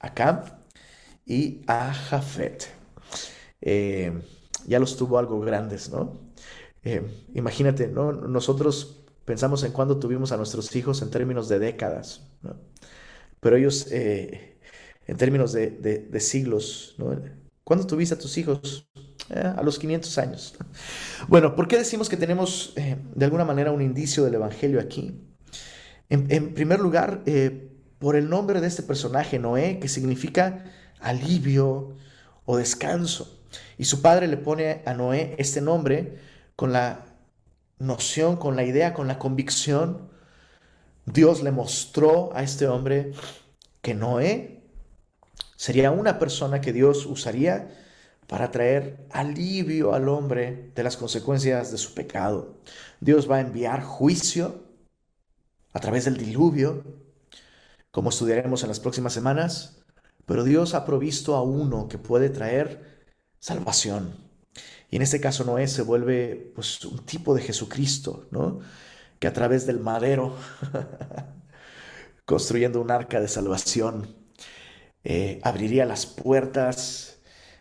[0.00, 0.42] a Cam
[1.24, 2.66] y a Jafet.
[3.60, 4.20] Eh,
[4.66, 6.32] ya los tuvo algo grandes, ¿no?
[6.82, 7.02] Eh,
[7.34, 8.12] imagínate, ¿no?
[8.12, 12.56] Nosotros pensamos en cuándo tuvimos a nuestros hijos en términos de décadas, ¿no?
[13.40, 14.58] Pero ellos, eh,
[15.06, 17.16] en términos de, siglos, ¿no?
[17.64, 18.89] ¿Cuándo tuviste a tus hijos?
[19.32, 20.54] Eh, a los 500 años.
[21.28, 25.20] Bueno, ¿por qué decimos que tenemos eh, de alguna manera un indicio del Evangelio aquí?
[26.08, 27.70] En, primer lugar, eh,
[28.00, 30.64] por el nombre de este personaje, Noé, que significa
[30.98, 31.94] alivio
[32.44, 33.40] o descanso.
[33.78, 36.18] Y su padre le pone a Noé este nombre
[36.56, 37.06] con la
[37.78, 40.10] noción, con la idea, con la convicción.
[41.06, 43.12] Dios le mostró a este hombre
[43.80, 44.64] que Noé
[45.54, 47.68] sería una persona que Dios usaría
[48.30, 52.60] para traer alivio al hombre de las consecuencias de su pecado.
[53.00, 54.68] Dios va a enviar juicio
[55.72, 56.84] a través del diluvio,
[57.90, 59.82] como estudiaremos en las próximas semanas,
[60.26, 63.02] pero Dios ha provisto a uno que puede traer
[63.40, 64.14] salvación.
[64.90, 68.60] Y en este caso Noé se vuelve pues, un tipo de Jesucristo, ¿no?
[69.18, 70.36] que a través del madero,
[72.26, 74.14] construyendo un arca de salvación,
[75.02, 77.09] eh, abriría las puertas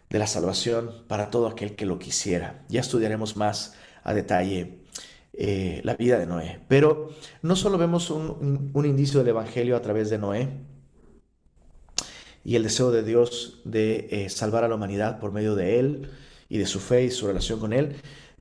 [0.10, 2.64] de la salvación para todo aquel que lo quisiera.
[2.68, 4.80] Ya estudiaremos más a detalle
[5.34, 6.60] eh, la vida de Noé.
[6.68, 10.50] Pero no solo vemos un, indicio del Evangelio a través de Noé
[12.44, 16.12] y el deseo de Dios de eh, salvar a la humanidad por medio de él
[16.50, 17.98] y de su fe y su relación con él,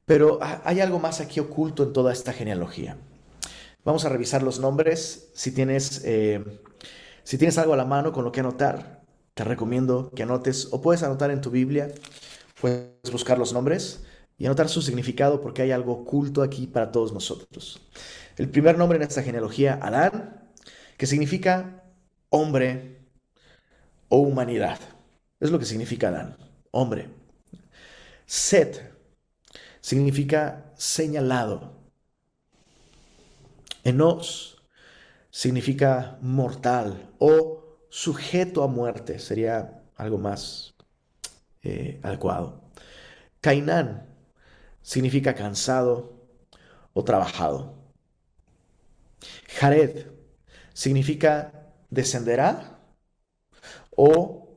[0.06, 2.96] pero hay algo más aquí oculto en toda esta genealogía.
[3.84, 5.30] Vamos a revisar los nombres.
[5.34, 6.42] Si tienes, eh,
[7.22, 8.97] si tienes algo a la mano con lo que anotar,
[9.38, 11.94] te recomiendo que anotes o puedes anotar en tu Biblia,
[12.60, 14.00] puedes buscar los nombres
[14.36, 17.80] y anotar su significado porque hay algo oculto aquí para todos nosotros.
[18.36, 20.50] El primer nombre en esta genealogía, Adán,
[20.96, 21.84] que significa
[22.30, 22.98] hombre
[24.08, 24.80] o humanidad.
[25.38, 26.36] Es lo que significa Adán,
[26.72, 27.08] hombre.
[28.26, 28.92] Set
[29.80, 31.74] significa señalado.
[33.84, 34.60] Enos
[35.30, 37.57] significa mortal o
[37.88, 40.74] sujeto a muerte, sería algo más
[41.62, 42.62] eh, adecuado.
[43.40, 44.06] Cainán
[44.82, 46.28] significa cansado
[46.92, 47.74] o trabajado.
[49.58, 50.06] Jared
[50.72, 52.78] significa descenderá
[53.96, 54.56] o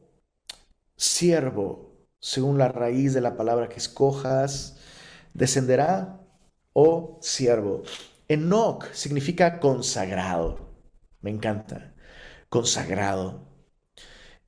[0.95, 4.77] siervo, según la raíz de la palabra que escojas,
[5.33, 6.19] descenderá
[6.73, 7.83] o siervo.
[8.27, 10.69] Enoch significa consagrado.
[11.21, 11.90] Me encanta
[12.51, 13.47] consagrado.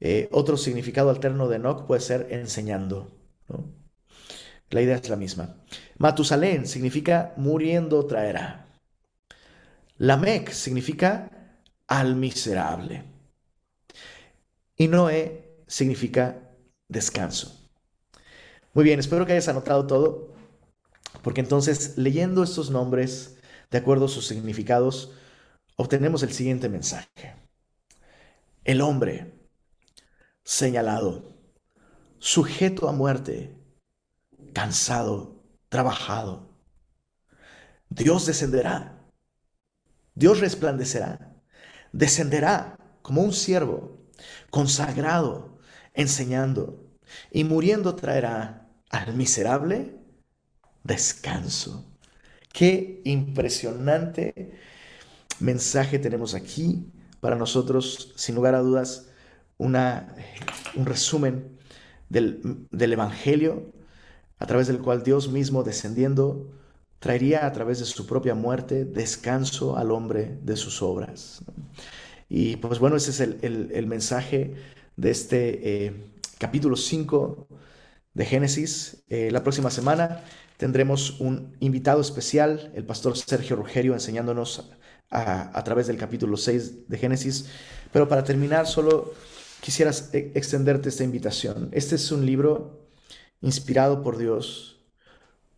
[0.02, 3.18] Eh, otro significado alterno de Enoch puede ser enseñando.
[4.70, 5.56] La idea es la misma.
[5.98, 8.68] Matusalén significa muriendo traerá.
[9.98, 11.56] Lamec significa
[11.88, 13.06] al miserable.
[14.76, 16.52] Y Noé significa
[16.90, 17.72] descanso.
[18.74, 20.34] Muy bien, espero que hayas anotado todo,
[21.22, 23.38] porque entonces leyendo estos nombres,
[23.72, 25.14] de acuerdo a sus significados,
[25.78, 27.43] obtenemos el siguiente mensaje.
[28.64, 29.34] El hombre
[30.46, 31.38] señalado,
[32.18, 33.58] sujeto a muerte,
[34.54, 36.50] cansado, trabajado.
[37.90, 39.06] Dios descenderá,
[40.16, 41.36] Dios resplandecerá,
[41.92, 44.08] descenderá como un siervo,
[44.50, 45.60] consagrado,
[45.94, 46.90] enseñando,
[47.32, 50.00] y muriendo traerá al miserable
[50.84, 51.86] descanso.
[52.54, 54.58] Qué impresionante
[55.40, 56.93] mensaje tenemos aquí
[57.24, 59.08] para nosotros, sin lugar a dudas,
[59.58, 60.14] una,
[60.76, 61.58] un resumen
[62.10, 63.72] del, Evangelio
[64.40, 66.52] a través del cual Dios mismo descendiendo
[67.00, 71.46] traería a través de su propia muerte descanso al hombre de sus obras.
[72.28, 74.56] Y pues bueno, ese es el, mensaje
[74.98, 77.48] de este eh, capítulo 5
[78.16, 79.06] de Génesis.
[79.08, 80.26] Eh, la próxima semana
[80.58, 84.70] tendremos un invitado especial, el pastor Sergio Rugerio, enseñándonos
[85.10, 87.46] a, través del capítulo 6 de Génesis.
[87.92, 89.14] Pero para terminar, solo
[89.62, 91.70] quisiera e, extenderte esta invitación.
[91.72, 92.88] Este es un libro
[93.42, 94.84] inspirado por Dios,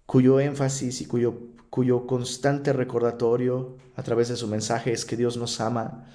[0.06, 5.38] cuyo énfasis y cuyo, cuyo constante recordatorio a través de su mensaje es que Dios
[5.38, 6.06] nos ama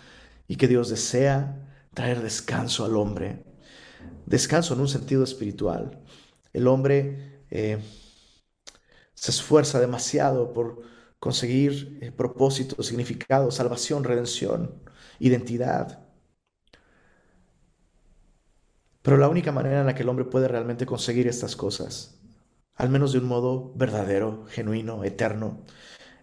[0.47, 3.45] y que Dios desea traer descanso al hombre.
[4.26, 6.03] Descanso en un sentido espiritual.
[6.53, 7.78] El hombre eh,
[9.14, 10.83] se esfuerza demasiado por
[11.21, 14.83] conseguir eh, propósito, significado, salvación, redención,
[15.21, 16.01] identidad.
[19.03, 22.21] Pero la única manera en la que el hombre puede realmente conseguir estas cosas,
[22.75, 25.64] al menos de un modo verdadero, genuino, eterno,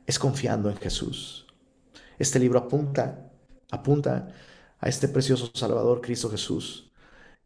[0.05, 1.47] es confiando en Jesús.
[2.19, 3.31] Este libro apunta,
[3.71, 4.29] apunta
[4.79, 6.91] a este precioso Salvador, Cristo Jesús,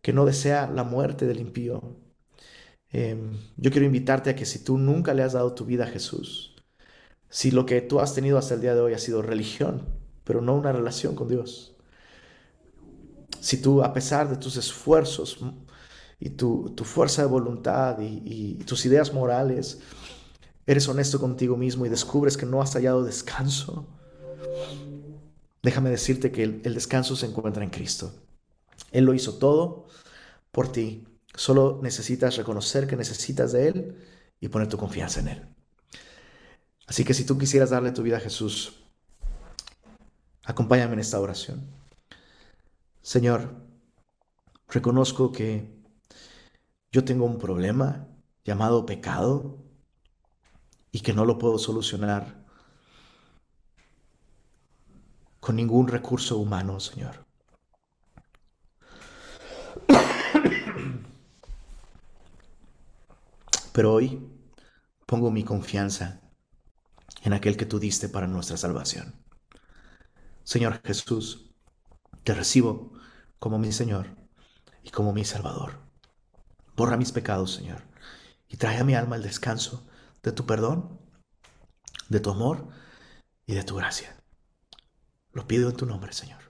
[0.02, 1.98] que no desea la muerte del impío.
[2.92, 5.88] Em, yo quiero invitarte a que si tú nunca le has dado tu vida a
[5.88, 6.51] Jesús,
[7.32, 9.82] si lo que tú has tenido hasta el día de hoy ha sido religión,
[10.24, 11.74] pero no una relación con Dios,
[13.40, 15.40] si tú a pesar de tus esfuerzos
[16.20, 19.80] y tu, fuerza de voluntad y tus ideas morales,
[20.68, 23.88] eres honesto contigo mismo y descubres que no has hallado descanso,
[25.64, 28.14] déjame decirte que el, descanso se encuentra en Cristo.
[28.92, 29.88] Él lo hizo todo
[30.52, 31.08] por ti.
[31.36, 33.96] Solo necesitas reconocer que necesitas de Él
[34.40, 35.48] y poner tu confianza en Él.
[36.92, 38.84] Así que si tú quisieras darle tu vida a Jesús,
[40.44, 41.66] acompáñame en esta oración.
[43.02, 43.56] Señor,
[44.68, 45.74] reconozco que
[46.92, 48.10] yo tengo un problema
[48.44, 49.58] llamado pecado
[50.92, 52.44] y que no lo puedo solucionar
[55.40, 57.26] con ningún recurso humano, Señor.
[63.72, 64.30] Pero hoy
[65.06, 66.21] pongo mi confianza
[67.22, 69.16] en aquel que tú diste para nuestra salvación.
[70.44, 71.52] Señor Jesús,
[72.24, 72.94] te recibo
[73.40, 74.08] como mi Señor
[74.84, 75.80] y como mi Salvador.
[76.76, 77.84] Borra mis pecados, Señor,
[78.48, 79.88] y trae a mi alma el descanso
[80.24, 81.00] de tu perdón,
[82.10, 82.70] de tu amor
[83.46, 84.16] y de tu gracia.
[85.32, 86.41] Lo pido en tu nombre, Señor.